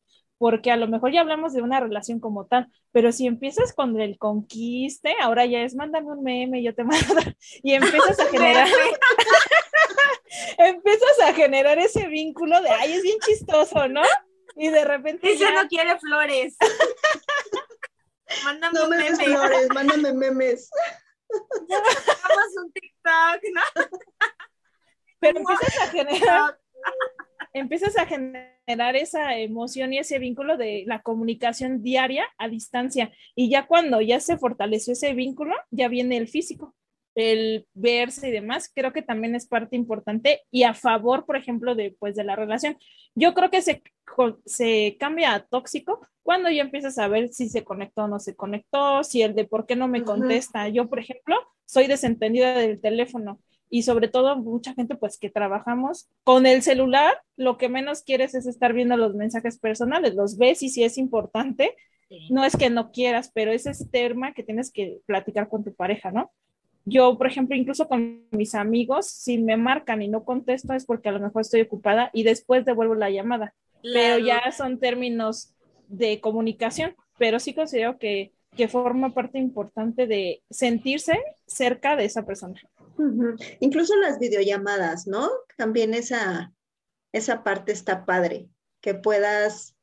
porque 0.42 0.72
a 0.72 0.76
lo 0.76 0.88
mejor 0.88 1.12
ya 1.12 1.20
hablamos 1.20 1.52
de 1.52 1.62
una 1.62 1.78
relación 1.78 2.18
como 2.18 2.46
tal, 2.46 2.66
pero 2.90 3.12
si 3.12 3.28
empiezas 3.28 3.72
con 3.72 4.00
el 4.00 4.18
conquiste, 4.18 5.14
ahora 5.20 5.46
ya 5.46 5.62
es 5.62 5.76
mándame 5.76 6.08
un 6.08 6.24
meme, 6.24 6.64
yo 6.64 6.74
te 6.74 6.82
mando, 6.84 7.14
y 7.62 7.74
empiezas 7.74 8.18
a 8.18 8.24
generar, 8.32 8.66
empiezas 10.58 11.20
a 11.28 11.32
generar 11.32 11.78
ese 11.78 12.08
vínculo 12.08 12.60
de, 12.60 12.70
ay, 12.70 12.94
es 12.94 13.04
bien 13.04 13.18
chistoso, 13.24 13.86
¿no? 13.86 14.02
Y 14.56 14.68
de 14.68 14.84
repente 14.84 15.30
Ella 15.30 15.50
ya, 15.50 15.62
no 15.62 15.68
quiere 15.68 15.98
flores. 15.98 16.56
Mándame 18.44 18.78
No 18.78 18.84
un 18.84 18.90
me 18.90 19.16
flores, 19.16 19.68
mándame 19.74 20.12
memes. 20.14 20.70
hagamos 21.30 22.56
un 22.62 22.72
TikTok, 22.72 23.42
¿no? 23.54 23.62
pero 25.22 25.38
empiezas 25.38 25.78
a 25.78 25.86
generar, 25.86 26.58
empiezas 27.52 27.96
a 27.96 28.06
generar 28.06 28.96
esa 28.96 29.36
emoción 29.38 29.92
y 29.92 29.98
ese 29.98 30.18
vínculo 30.18 30.56
de 30.56 30.82
la 30.86 31.02
comunicación 31.02 31.82
diaria 31.82 32.26
a 32.38 32.48
distancia. 32.48 33.12
Y 33.36 33.48
ya 33.48 33.66
cuando 33.68 34.00
ya 34.00 34.18
se 34.18 34.36
fortaleció 34.36 34.94
ese 34.94 35.14
vínculo, 35.14 35.54
ya 35.70 35.88
viene 35.88 36.16
el 36.16 36.26
físico, 36.26 36.74
el 37.14 37.66
verse 37.74 38.28
y 38.28 38.32
demás. 38.32 38.70
Creo 38.74 38.92
que 38.92 39.02
también 39.02 39.34
es 39.34 39.46
parte 39.46 39.76
importante 39.76 40.42
y 40.50 40.62
a 40.64 40.74
favor, 40.74 41.26
por 41.26 41.36
ejemplo, 41.36 41.74
de, 41.74 41.94
pues, 41.98 42.14
de 42.14 42.24
la 42.24 42.36
relación. 42.36 42.76
Yo 43.14 43.34
creo 43.34 43.50
que 43.50 43.62
se, 43.62 43.82
se 44.46 44.96
cambia 44.98 45.34
a 45.34 45.44
tóxico 45.44 46.06
cuando 46.22 46.50
ya 46.50 46.62
empiezas 46.62 46.98
a 46.98 47.08
ver 47.08 47.32
si 47.32 47.48
se 47.48 47.64
conectó 47.64 48.04
o 48.04 48.08
no 48.08 48.18
se 48.18 48.36
conectó, 48.36 49.02
si 49.04 49.22
el 49.22 49.34
de 49.34 49.44
por 49.44 49.66
qué 49.66 49.76
no 49.76 49.88
me 49.88 50.04
contesta. 50.04 50.68
Yo, 50.68 50.88
por 50.88 50.98
ejemplo, 50.98 51.36
soy 51.66 51.86
desentendida 51.86 52.54
del 52.54 52.80
teléfono 52.80 53.40
y 53.68 53.82
sobre 53.84 54.08
todo 54.08 54.36
mucha 54.36 54.74
gente 54.74 54.96
pues 54.96 55.18
que 55.18 55.30
trabajamos 55.30 56.10
con 56.24 56.44
el 56.44 56.60
celular, 56.60 57.14
lo 57.36 57.56
que 57.56 57.70
menos 57.70 58.02
quieres 58.02 58.34
es 58.34 58.46
estar 58.46 58.74
viendo 58.74 58.98
los 58.98 59.14
mensajes 59.14 59.58
personales, 59.58 60.14
los 60.14 60.36
ves 60.36 60.62
y 60.62 60.68
si 60.68 60.84
es 60.84 60.98
importante, 60.98 61.74
no 62.28 62.44
es 62.44 62.54
que 62.54 62.68
no 62.68 62.92
quieras, 62.92 63.30
pero 63.32 63.50
ese 63.50 63.70
es 63.70 63.90
tema 63.90 64.34
que 64.34 64.42
tienes 64.42 64.70
que 64.70 65.00
platicar 65.06 65.48
con 65.48 65.64
tu 65.64 65.74
pareja, 65.74 66.10
¿no? 66.10 66.30
Yo, 66.84 67.16
por 67.16 67.26
ejemplo, 67.26 67.56
incluso 67.56 67.88
con 67.88 68.26
mis 68.30 68.54
amigos, 68.54 69.06
si 69.06 69.38
me 69.38 69.56
marcan 69.56 70.02
y 70.02 70.08
no 70.08 70.24
contesto 70.24 70.74
es 70.74 70.84
porque 70.84 71.08
a 71.08 71.12
lo 71.12 71.20
mejor 71.20 71.42
estoy 71.42 71.60
ocupada 71.60 72.10
y 72.12 72.24
después 72.24 72.64
devuelvo 72.64 72.94
la 72.94 73.10
llamada, 73.10 73.54
pero 73.82 74.18
ya 74.18 74.50
son 74.52 74.80
términos 74.80 75.54
de 75.88 76.20
comunicación, 76.20 76.96
pero 77.18 77.38
sí 77.38 77.54
considero 77.54 77.98
que, 77.98 78.32
que 78.56 78.68
forma 78.68 79.14
parte 79.14 79.38
importante 79.38 80.06
de 80.06 80.42
sentirse 80.50 81.18
cerca 81.46 81.96
de 81.96 82.04
esa 82.04 82.24
persona. 82.26 82.60
Incluso 83.60 83.96
las 83.96 84.18
videollamadas, 84.18 85.06
¿no? 85.06 85.30
También 85.56 85.94
esa, 85.94 86.52
esa 87.12 87.42
parte 87.42 87.72
está 87.72 88.04
padre, 88.04 88.48
que 88.80 88.94
puedas 88.94 89.76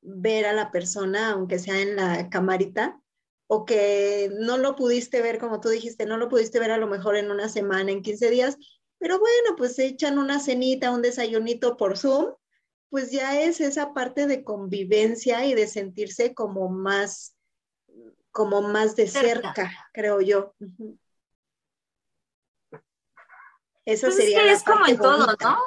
ver 0.00 0.46
a 0.46 0.52
la 0.52 0.70
persona, 0.70 1.30
aunque 1.30 1.58
sea 1.58 1.80
en 1.80 1.96
la 1.96 2.28
camarita, 2.30 3.00
o 3.48 3.64
que 3.64 4.30
no 4.38 4.58
lo 4.58 4.76
pudiste 4.76 5.22
ver, 5.22 5.38
como 5.38 5.60
tú 5.60 5.70
dijiste, 5.70 6.06
no 6.06 6.18
lo 6.18 6.28
pudiste 6.28 6.60
ver 6.60 6.70
a 6.70 6.76
lo 6.76 6.86
mejor 6.86 7.16
en 7.16 7.30
una 7.30 7.48
semana, 7.48 7.90
en 7.90 8.02
15 8.02 8.30
días, 8.30 8.56
pero 8.98 9.18
bueno, 9.18 9.56
pues 9.56 9.74
se 9.74 9.86
echan 9.86 10.18
una 10.18 10.38
cenita, 10.38 10.90
un 10.90 11.02
desayunito 11.02 11.76
por 11.76 11.96
Zoom, 11.96 12.34
pues 12.90 13.10
ya 13.10 13.40
es 13.40 13.60
esa 13.60 13.94
parte 13.94 14.26
de 14.26 14.44
convivencia 14.44 15.46
y 15.46 15.54
de 15.54 15.66
sentirse 15.66 16.34
como 16.34 16.68
más, 16.68 17.34
como 18.30 18.62
más 18.62 18.96
de 18.96 19.08
Cerca. 19.08 19.54
cerca, 19.54 19.88
creo 19.92 20.20
yo. 20.20 20.54
Esa 23.84 24.08
Pues 24.08 24.18
es 24.18 24.24
sería 24.24 24.40
que 24.40 24.46
la 24.46 24.52
es 24.52 24.62
como 24.62 24.86
en 24.86 24.98
todo. 24.98 25.26
¿no? 25.40 25.58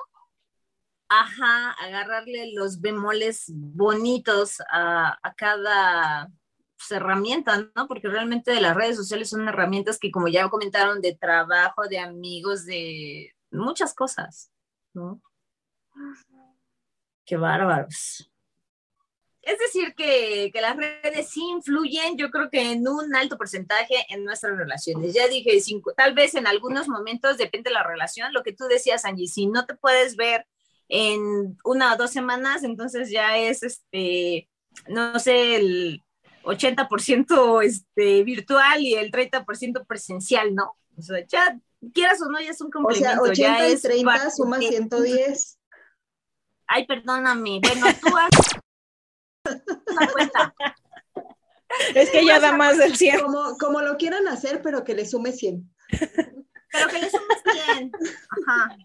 Ajá, 1.09 1.71
agarrarle 1.71 2.53
los 2.53 2.79
bemoles 2.79 3.45
bonitos 3.47 4.61
a, 4.71 5.17
a 5.21 5.33
cada 5.33 6.29
pues, 6.87 6.99
herramienta, 6.99 7.69
¿no? 7.75 7.87
Porque 7.87 8.07
realmente 8.07 8.59
las 8.59 8.75
redes 8.75 8.95
sociales 8.95 9.29
son 9.29 9.47
herramientas 9.47 9.99
que, 9.99 10.11
como 10.11 10.27
ya 10.27 10.49
comentaron, 10.49 11.01
de 11.01 11.15
trabajo, 11.15 11.87
de 11.87 11.99
amigos, 11.99 12.65
de 12.65 13.33
muchas 13.51 13.93
cosas, 13.93 14.51
¿no? 14.93 15.21
Qué 17.25 17.37
bárbaros. 17.37 18.31
Es 19.41 19.57
decir, 19.57 19.95
que, 19.95 20.51
que 20.53 20.61
las 20.61 20.75
redes 20.75 21.29
sí 21.29 21.41
influyen, 21.49 22.17
yo 22.17 22.29
creo 22.29 22.49
que 22.49 22.71
en 22.71 22.87
un 22.87 23.15
alto 23.15 23.37
porcentaje 23.37 24.05
en 24.09 24.23
nuestras 24.23 24.55
relaciones. 24.55 25.13
Ya 25.13 25.27
dije, 25.27 25.59
cinco, 25.61 25.93
tal 25.93 26.13
vez 26.13 26.35
en 26.35 26.45
algunos 26.45 26.87
momentos 26.87 27.37
depende 27.37 27.69
de 27.69 27.73
la 27.73 27.83
relación, 27.83 28.33
lo 28.33 28.43
que 28.43 28.53
tú 28.53 28.65
decías, 28.65 29.05
Angie, 29.05 29.27
si 29.27 29.47
no 29.47 29.65
te 29.65 29.75
puedes 29.75 30.15
ver 30.15 30.47
en 30.89 31.57
una 31.63 31.93
o 31.93 31.97
dos 31.97 32.11
semanas, 32.11 32.63
entonces 32.63 33.09
ya 33.09 33.37
es, 33.37 33.63
este, 33.63 34.49
no 34.87 35.17
sé, 35.19 35.55
el 35.55 36.03
80% 36.43 37.63
este, 37.63 38.23
virtual 38.23 38.81
y 38.81 38.95
el 38.95 39.11
30% 39.11 39.85
presencial, 39.85 40.53
¿no? 40.55 40.75
O 40.97 41.01
sea, 41.01 41.25
ya 41.27 41.57
quieras 41.93 42.21
o 42.21 42.29
no, 42.29 42.39
ya 42.39 42.51
es 42.51 42.61
un 42.61 42.67
O 42.67 42.71
complemento. 42.71 43.09
sea, 43.09 43.21
80 43.21 43.35
ya 43.59 43.69
y 43.69 43.71
es 43.73 43.81
30 43.81 44.11
parte 44.11 44.31
suma 44.31 44.57
de- 44.59 44.67
110. 44.67 45.59
Ay, 46.67 46.85
perdóname. 46.87 47.59
Bueno, 47.61 47.87
tú 48.01 48.07
una 49.91 50.07
cuenta. 50.07 50.53
Es 51.95 52.09
que 52.09 52.25
ya 52.25 52.39
da 52.39 52.53
más 52.53 52.77
del 52.77 52.95
100. 52.95 53.21
Como, 53.21 53.57
como 53.57 53.81
lo 53.81 53.97
quieran 53.97 54.27
hacer, 54.27 54.61
pero 54.61 54.83
que 54.83 54.93
le 54.93 55.05
sume 55.05 55.31
100. 55.31 55.69
Pero 55.89 56.87
que 56.89 56.99
le 56.99 57.09
sumes 57.09 57.41
bien. 57.45 57.91
Ajá. 58.47 58.77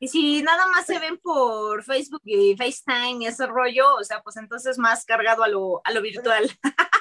Y 0.00 0.08
si 0.08 0.42
nada 0.42 0.66
más 0.68 0.86
se 0.86 0.98
ven 0.98 1.18
por 1.18 1.82
Facebook 1.82 2.22
y 2.24 2.56
FaceTime 2.56 3.24
y 3.24 3.26
ese 3.26 3.46
rollo, 3.46 3.96
o 3.96 4.04
sea, 4.04 4.22
pues 4.22 4.36
entonces 4.36 4.78
más 4.78 5.04
cargado 5.04 5.42
a 5.42 5.48
lo, 5.48 5.80
a 5.84 5.92
lo 5.92 6.00
virtual. 6.00 6.48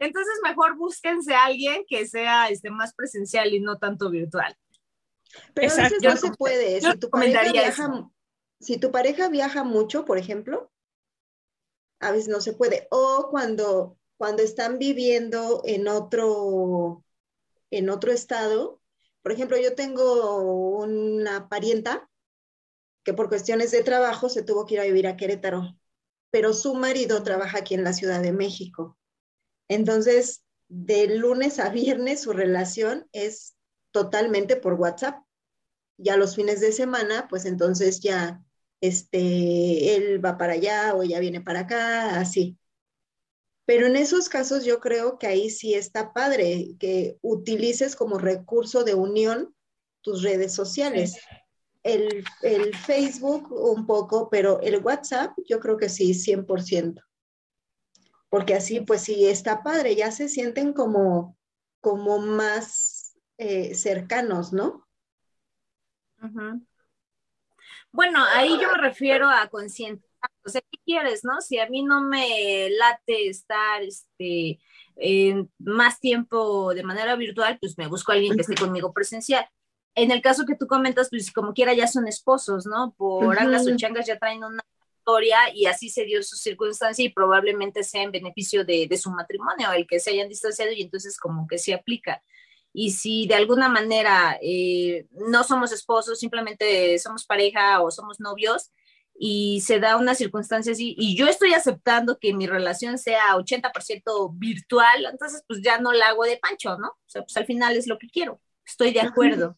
Entonces 0.00 0.34
mejor 0.42 0.76
búsquense 0.76 1.34
a 1.34 1.44
alguien 1.44 1.84
que 1.86 2.06
sea 2.06 2.48
este, 2.48 2.70
más 2.70 2.94
presencial 2.94 3.54
y 3.54 3.60
no 3.60 3.78
tanto 3.78 4.10
virtual. 4.10 4.56
Pero 5.54 5.72
a 5.72 5.76
veces 5.76 5.92
Exacto. 5.92 6.08
no 6.08 6.16
se 6.16 6.36
puede. 6.36 6.80
Si 6.80 6.98
tu, 6.98 7.10
pareja 7.10 7.52
viaja, 7.52 8.10
si 8.60 8.78
tu 8.78 8.90
pareja 8.90 9.28
viaja 9.28 9.64
mucho, 9.64 10.04
por 10.04 10.18
ejemplo, 10.18 10.72
a 12.00 12.10
veces 12.10 12.28
no 12.28 12.40
se 12.40 12.52
puede. 12.52 12.88
O 12.90 13.28
cuando, 13.30 13.96
cuando 14.16 14.42
están 14.42 14.78
viviendo 14.78 15.62
en 15.64 15.88
otro, 15.88 17.04
en 17.70 17.88
otro 17.88 18.12
estado. 18.12 18.81
Por 19.22 19.32
ejemplo, 19.32 19.56
yo 19.58 19.74
tengo 19.74 20.42
una 20.78 21.48
parienta 21.48 22.08
que 23.04 23.14
por 23.14 23.28
cuestiones 23.28 23.70
de 23.70 23.82
trabajo 23.82 24.28
se 24.28 24.42
tuvo 24.42 24.66
que 24.66 24.74
ir 24.74 24.80
a 24.80 24.84
vivir 24.84 25.06
a 25.06 25.16
Querétaro, 25.16 25.76
pero 26.30 26.52
su 26.52 26.74
marido 26.74 27.22
trabaja 27.22 27.58
aquí 27.58 27.74
en 27.74 27.84
la 27.84 27.92
Ciudad 27.92 28.22
de 28.22 28.32
México. 28.32 28.98
Entonces, 29.68 30.44
de 30.68 31.16
lunes 31.18 31.58
a 31.58 31.70
viernes 31.70 32.22
su 32.22 32.32
relación 32.32 33.08
es 33.12 33.54
totalmente 33.92 34.56
por 34.56 34.74
WhatsApp. 34.74 35.22
Ya 35.98 36.16
los 36.16 36.36
fines 36.36 36.60
de 36.60 36.72
semana, 36.72 37.28
pues 37.28 37.44
entonces 37.44 38.00
ya 38.00 38.42
este, 38.80 39.96
él 39.96 40.24
va 40.24 40.38
para 40.38 40.54
allá 40.54 40.94
o 40.94 41.02
ella 41.02 41.20
viene 41.20 41.40
para 41.40 41.60
acá, 41.60 42.20
así. 42.20 42.58
Pero 43.64 43.86
en 43.86 43.96
esos 43.96 44.28
casos 44.28 44.64
yo 44.64 44.80
creo 44.80 45.18
que 45.18 45.26
ahí 45.26 45.50
sí 45.50 45.74
está 45.74 46.12
padre 46.12 46.74
que 46.80 47.18
utilices 47.22 47.94
como 47.94 48.18
recurso 48.18 48.84
de 48.84 48.94
unión 48.94 49.54
tus 50.00 50.22
redes 50.22 50.52
sociales. 50.52 51.18
El, 51.82 52.24
el 52.42 52.76
Facebook 52.76 53.52
un 53.52 53.86
poco, 53.86 54.28
pero 54.30 54.60
el 54.60 54.82
WhatsApp 54.82 55.32
yo 55.48 55.60
creo 55.60 55.76
que 55.76 55.88
sí, 55.88 56.12
100%. 56.12 57.02
Porque 58.28 58.54
así 58.54 58.80
pues 58.80 59.02
sí 59.02 59.26
está 59.26 59.62
padre, 59.62 59.94
ya 59.94 60.10
se 60.10 60.28
sienten 60.28 60.72
como, 60.72 61.36
como 61.80 62.18
más 62.18 63.14
eh, 63.38 63.74
cercanos, 63.74 64.52
¿no? 64.52 64.86
Bueno, 67.90 68.24
ahí 68.34 68.50
yo 68.60 68.70
me 68.70 68.78
refiero 68.78 69.28
a 69.28 69.48
consciente. 69.48 70.11
O 70.44 70.48
sea, 70.48 70.60
¿qué 70.60 70.78
quieres, 70.84 71.24
no? 71.24 71.40
Si 71.40 71.58
a 71.58 71.68
mí 71.68 71.82
no 71.82 72.02
me 72.02 72.68
late 72.70 73.28
estar 73.28 73.82
este, 73.82 74.58
eh, 74.96 75.44
más 75.58 76.00
tiempo 76.00 76.74
de 76.74 76.82
manera 76.82 77.16
virtual, 77.16 77.58
pues 77.60 77.78
me 77.78 77.86
busco 77.86 78.12
a 78.12 78.16
alguien 78.16 78.34
que 78.34 78.42
esté 78.42 78.54
conmigo 78.56 78.92
presencial. 78.92 79.46
En 79.94 80.10
el 80.10 80.22
caso 80.22 80.44
que 80.46 80.56
tú 80.56 80.66
comentas, 80.66 81.08
pues 81.10 81.32
como 81.32 81.52
quiera 81.52 81.74
ya 81.74 81.86
son 81.86 82.08
esposos, 82.08 82.66
¿no? 82.66 82.94
Por 82.96 83.36
Ujú. 83.36 83.46
angas 83.46 83.66
o 83.66 83.76
changas 83.76 84.06
ya 84.06 84.18
traen 84.18 84.42
una 84.42 84.62
historia 84.98 85.38
y 85.54 85.66
así 85.66 85.90
se 85.90 86.04
dio 86.04 86.22
su 86.22 86.36
circunstancia 86.36 87.04
y 87.04 87.10
probablemente 87.10 87.82
sea 87.82 88.02
en 88.02 88.12
beneficio 88.12 88.64
de, 88.64 88.86
de 88.88 88.98
su 88.98 89.10
matrimonio, 89.10 89.72
el 89.72 89.86
que 89.86 90.00
se 90.00 90.10
hayan 90.10 90.28
distanciado 90.28 90.72
y 90.72 90.82
entonces 90.82 91.18
como 91.18 91.46
que 91.46 91.58
se 91.58 91.74
aplica. 91.74 92.22
Y 92.72 92.92
si 92.92 93.26
de 93.26 93.34
alguna 93.34 93.68
manera 93.68 94.38
eh, 94.40 95.06
no 95.10 95.44
somos 95.44 95.72
esposos, 95.72 96.18
simplemente 96.18 96.98
somos 96.98 97.26
pareja 97.26 97.82
o 97.82 97.90
somos 97.90 98.18
novios 98.18 98.70
y 99.24 99.60
se 99.60 99.78
da 99.78 99.96
una 99.98 100.16
circunstancia 100.16 100.72
así, 100.72 100.96
y 100.98 101.16
yo 101.16 101.28
estoy 101.28 101.54
aceptando 101.54 102.18
que 102.18 102.34
mi 102.34 102.48
relación 102.48 102.98
sea 102.98 103.36
80% 103.36 104.32
virtual, 104.34 105.06
entonces 105.08 105.44
pues 105.46 105.60
ya 105.62 105.78
no 105.78 105.92
la 105.92 106.08
hago 106.08 106.24
de 106.24 106.38
pancho, 106.38 106.76
¿no? 106.76 106.88
O 106.88 107.08
sea, 107.08 107.22
pues 107.22 107.36
al 107.36 107.46
final 107.46 107.76
es 107.76 107.86
lo 107.86 107.98
que 108.00 108.08
quiero. 108.08 108.40
Estoy 108.66 108.92
de 108.92 109.00
acuerdo. 109.00 109.56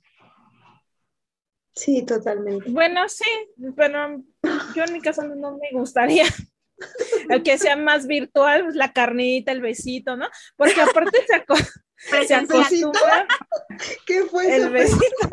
Sí, 1.75 2.05
totalmente. 2.05 2.71
Bueno, 2.71 3.09
sí, 3.09 3.25
pero 3.75 4.23
yo 4.75 4.85
en 4.85 4.93
mi 4.93 5.01
caso 5.01 5.23
no 5.23 5.57
me 5.57 5.71
gustaría 5.73 6.25
el 7.31 7.43
que 7.43 7.57
sea 7.57 7.77
más 7.77 8.07
virtual, 8.07 8.65
pues, 8.65 8.75
la 8.77 8.93
carnita, 8.93 9.51
el 9.51 9.63
besito, 9.63 10.15
¿no? 10.15 10.27
Porque 10.57 10.83
aparte 10.83 11.25
se, 11.27 11.35
aco- 11.37 11.57
se 11.97 12.11
Presencial. 12.11 12.61
acostumbran 12.61 13.27
¿Qué 14.07 14.25
fue 14.25 14.55
el 14.55 14.69
besito, 14.69 15.29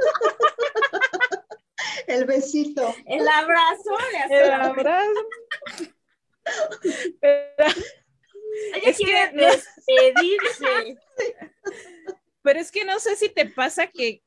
El 2.12 2.26
besito. 2.26 2.94
El 3.06 3.28
abrazo, 3.28 3.98
le 4.30 4.44
el 4.44 4.52
abrazo. 4.52 5.22
Pero, 7.22 7.72
Ella 8.76 8.90
es 8.90 8.98
que 8.98 9.04
quiere 9.04 9.32
despedirse. 9.32 10.98
pero 12.42 12.60
es 12.60 12.72
que 12.72 12.84
no 12.84 13.00
sé 13.00 13.16
si 13.16 13.30
te 13.30 13.46
pasa 13.46 13.88
que, 13.88 14.22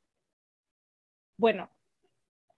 bueno, 1.37 1.71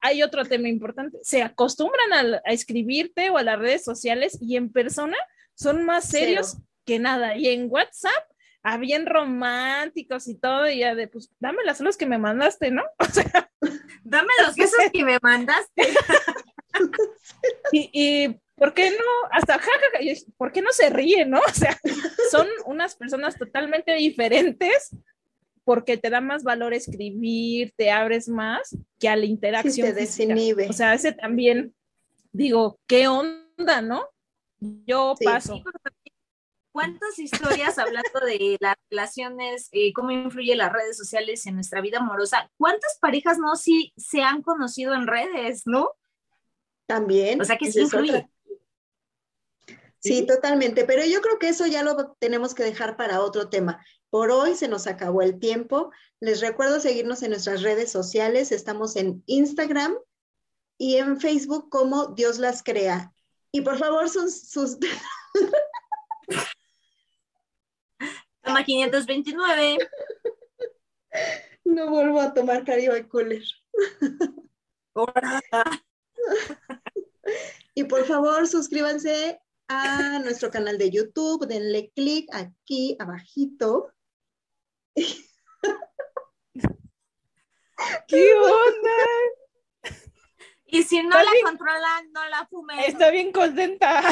hay 0.00 0.22
otro 0.22 0.44
tema 0.44 0.68
importante. 0.68 1.18
Se 1.22 1.42
acostumbran 1.42 2.12
a, 2.12 2.42
a 2.44 2.52
escribirte 2.52 3.30
o 3.30 3.38
a 3.38 3.42
las 3.42 3.58
redes 3.58 3.82
sociales 3.84 4.38
y 4.40 4.56
en 4.56 4.70
persona 4.70 5.16
son 5.54 5.84
más 5.84 6.08
serios 6.08 6.52
Cero. 6.52 6.64
que 6.84 6.98
nada. 6.98 7.36
Y 7.36 7.48
en 7.48 7.66
WhatsApp, 7.70 8.30
ah, 8.62 8.76
bien 8.78 9.06
románticos 9.06 10.28
y 10.28 10.34
todo, 10.36 10.68
y 10.70 10.78
ya 10.80 10.94
de, 10.94 11.08
pues, 11.08 11.30
dame 11.40 11.64
las 11.64 11.80
los 11.80 11.96
que 11.96 12.06
me 12.06 12.18
mandaste, 12.18 12.70
¿no? 12.70 12.82
O 12.98 13.04
sea, 13.04 13.50
Dame 14.04 14.28
los 14.46 14.54
besos 14.54 14.78
que 14.92 15.04
me 15.04 15.18
mandaste. 15.20 15.82
y, 17.72 17.90
y 17.92 18.40
¿por 18.54 18.74
qué 18.74 18.90
no? 18.90 18.96
Hasta 19.32 19.54
jajaja, 19.54 20.00
y 20.02 20.10
es, 20.10 20.26
¿por 20.36 20.52
qué 20.52 20.62
no 20.62 20.70
se 20.72 20.90
ríen, 20.90 21.30
no? 21.30 21.40
O 21.40 21.52
sea, 21.52 21.78
son 22.30 22.46
unas 22.66 22.94
personas 22.96 23.36
totalmente 23.36 23.92
diferentes 23.94 24.90
porque 25.64 25.96
te 25.96 26.10
da 26.10 26.20
más 26.20 26.44
valor 26.44 26.72
escribir, 26.74 27.72
te 27.76 27.90
abres 27.90 28.28
más 28.28 28.76
que 29.00 29.08
a 29.08 29.16
la 29.16 29.22
Sí, 29.24 29.28
interacción. 29.30 29.88
te 29.94 30.00
física. 30.00 30.28
desinhibe. 30.34 30.68
O 30.68 30.72
sea, 30.72 30.94
ese 30.94 31.12
también, 31.12 31.74
digo, 32.30 32.78
¿qué 32.86 33.08
onda, 33.08 33.80
no? 33.82 34.08
Yo 34.60 35.14
Sí. 35.18 35.24
paso. 35.24 35.64
¿Cuántas 36.76 37.18
historias 37.18 37.78
hablando 37.78 38.20
de 38.20 38.58
las 38.60 38.76
relaciones, 38.90 39.70
eh, 39.72 39.94
cómo 39.94 40.10
influye 40.10 40.54
las 40.54 40.70
redes 40.70 40.98
sociales 40.98 41.46
en 41.46 41.54
nuestra 41.54 41.80
vida 41.80 42.00
amorosa? 42.00 42.50
¿Cuántas 42.58 42.98
parejas 43.00 43.38
no 43.38 43.56
sí 43.56 43.94
se 43.96 44.20
han 44.20 44.42
conocido 44.42 44.92
en 44.92 45.06
redes, 45.06 45.62
no? 45.64 45.92
También. 46.84 47.40
O 47.40 47.46
sea 47.46 47.56
que 47.56 47.72
sí 47.72 47.80
influye. 47.80 48.10
otra. 48.10 48.30
Sí, 50.00 50.26
totalmente. 50.26 50.84
Pero 50.84 51.06
yo 51.06 51.22
creo 51.22 51.38
que 51.38 51.48
eso 51.48 51.66
ya 51.66 51.82
lo 51.82 52.14
tenemos 52.18 52.54
que 52.54 52.64
dejar 52.64 52.98
para 52.98 53.22
otro 53.22 53.48
tema. 53.48 53.82
Por 54.10 54.30
hoy 54.30 54.54
se 54.54 54.68
nos 54.68 54.86
acabó 54.86 55.22
el 55.22 55.38
tiempo. 55.38 55.90
Les 56.20 56.42
recuerdo 56.42 56.78
seguirnos 56.78 57.22
en 57.22 57.30
nuestras 57.30 57.62
redes 57.62 57.90
sociales. 57.90 58.52
Estamos 58.52 58.96
en 58.96 59.22
Instagram 59.24 59.96
y 60.76 60.96
en 60.96 61.18
Facebook 61.22 61.70
como 61.70 62.08
Dios 62.08 62.38
las 62.38 62.62
crea. 62.62 63.14
Y 63.50 63.62
por 63.62 63.78
favor, 63.78 64.10
sus, 64.10 64.50
sus 64.50 64.76
Toma 68.46 68.64
529. 68.64 69.78
no 71.64 71.90
vuelvo 71.90 72.20
a 72.20 72.32
tomar 72.32 72.64
Caribe 72.64 73.08
Cooler. 73.08 73.42
Y 77.74 77.84
por 77.84 78.04
favor, 78.04 78.46
suscríbanse 78.46 79.40
a 79.68 80.20
nuestro 80.20 80.50
canal 80.50 80.78
de 80.78 80.90
YouTube, 80.90 81.46
denle 81.48 81.90
clic 81.94 82.28
aquí 82.32 82.96
abajito. 83.00 83.92
¿Qué 88.06 88.34
onda? 88.34 89.04
Y 90.66 90.84
si 90.84 91.02
no 91.02 91.08
Está 91.10 91.24
la 91.24 91.32
bien. 91.32 91.44
controlan, 91.44 92.12
no 92.12 92.28
la 92.28 92.46
fumen. 92.46 92.78
Estoy 92.78 93.10
bien 93.12 93.32
contenta. 93.32 94.02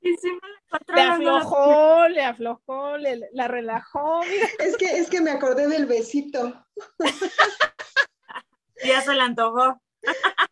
Y 0.00 0.16
si 0.18 0.28
no 0.28 0.38
la 0.40 0.50
Le 0.50 0.70
controlan, 0.70 0.72
no 0.72 0.92
la 0.92 0.93
aflojó, 1.04 2.08
le 2.08 2.22
aflojó, 2.22 2.96
le, 2.96 3.28
la 3.32 3.48
relajó. 3.48 4.20
Mira, 4.22 4.48
Es 4.58 4.76
que, 4.76 4.86
es 4.86 5.08
que 5.08 5.20
me 5.20 5.30
acordé 5.30 5.68
del 5.68 5.86
besito. 5.86 6.64
Ya 8.84 9.00
se 9.00 9.14
la 9.14 9.24
antojó. 9.24 9.80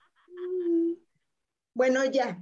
Bueno, 1.74 2.04
ya. 2.04 2.38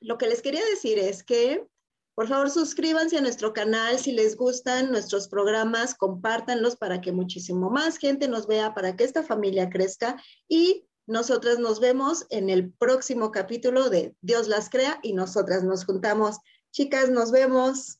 Lo 0.00 0.18
que 0.18 0.28
les 0.28 0.40
quería 0.40 0.64
decir 0.66 1.00
es 1.00 1.24
que, 1.24 1.66
por 2.14 2.28
favor, 2.28 2.48
suscríbanse 2.48 3.18
a 3.18 3.20
nuestro 3.20 3.52
canal 3.52 3.98
si 3.98 4.12
les 4.12 4.36
gustan 4.36 4.92
nuestros 4.92 5.26
programas, 5.26 5.96
compártanlos 5.96 6.76
para 6.76 7.00
que 7.00 7.10
muchísimo 7.10 7.70
más 7.70 7.98
gente 7.98 8.28
nos 8.28 8.46
vea, 8.46 8.72
para 8.72 8.94
que 8.94 9.02
esta 9.02 9.24
familia 9.24 9.68
crezca 9.68 10.22
y 10.48 10.86
nosotras 11.08 11.58
nos 11.58 11.80
vemos 11.80 12.26
en 12.30 12.50
el 12.50 12.72
próximo 12.72 13.30
capítulo 13.30 13.90
de 13.90 14.14
Dios 14.22 14.48
las 14.48 14.68
crea 14.68 14.98
y 15.02 15.12
nosotras 15.12 15.62
nos 15.62 15.84
juntamos. 15.84 16.38
Chicas, 16.76 17.08
nos 17.08 17.30
vemos. 17.30 17.98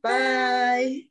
Bye. 0.00 1.10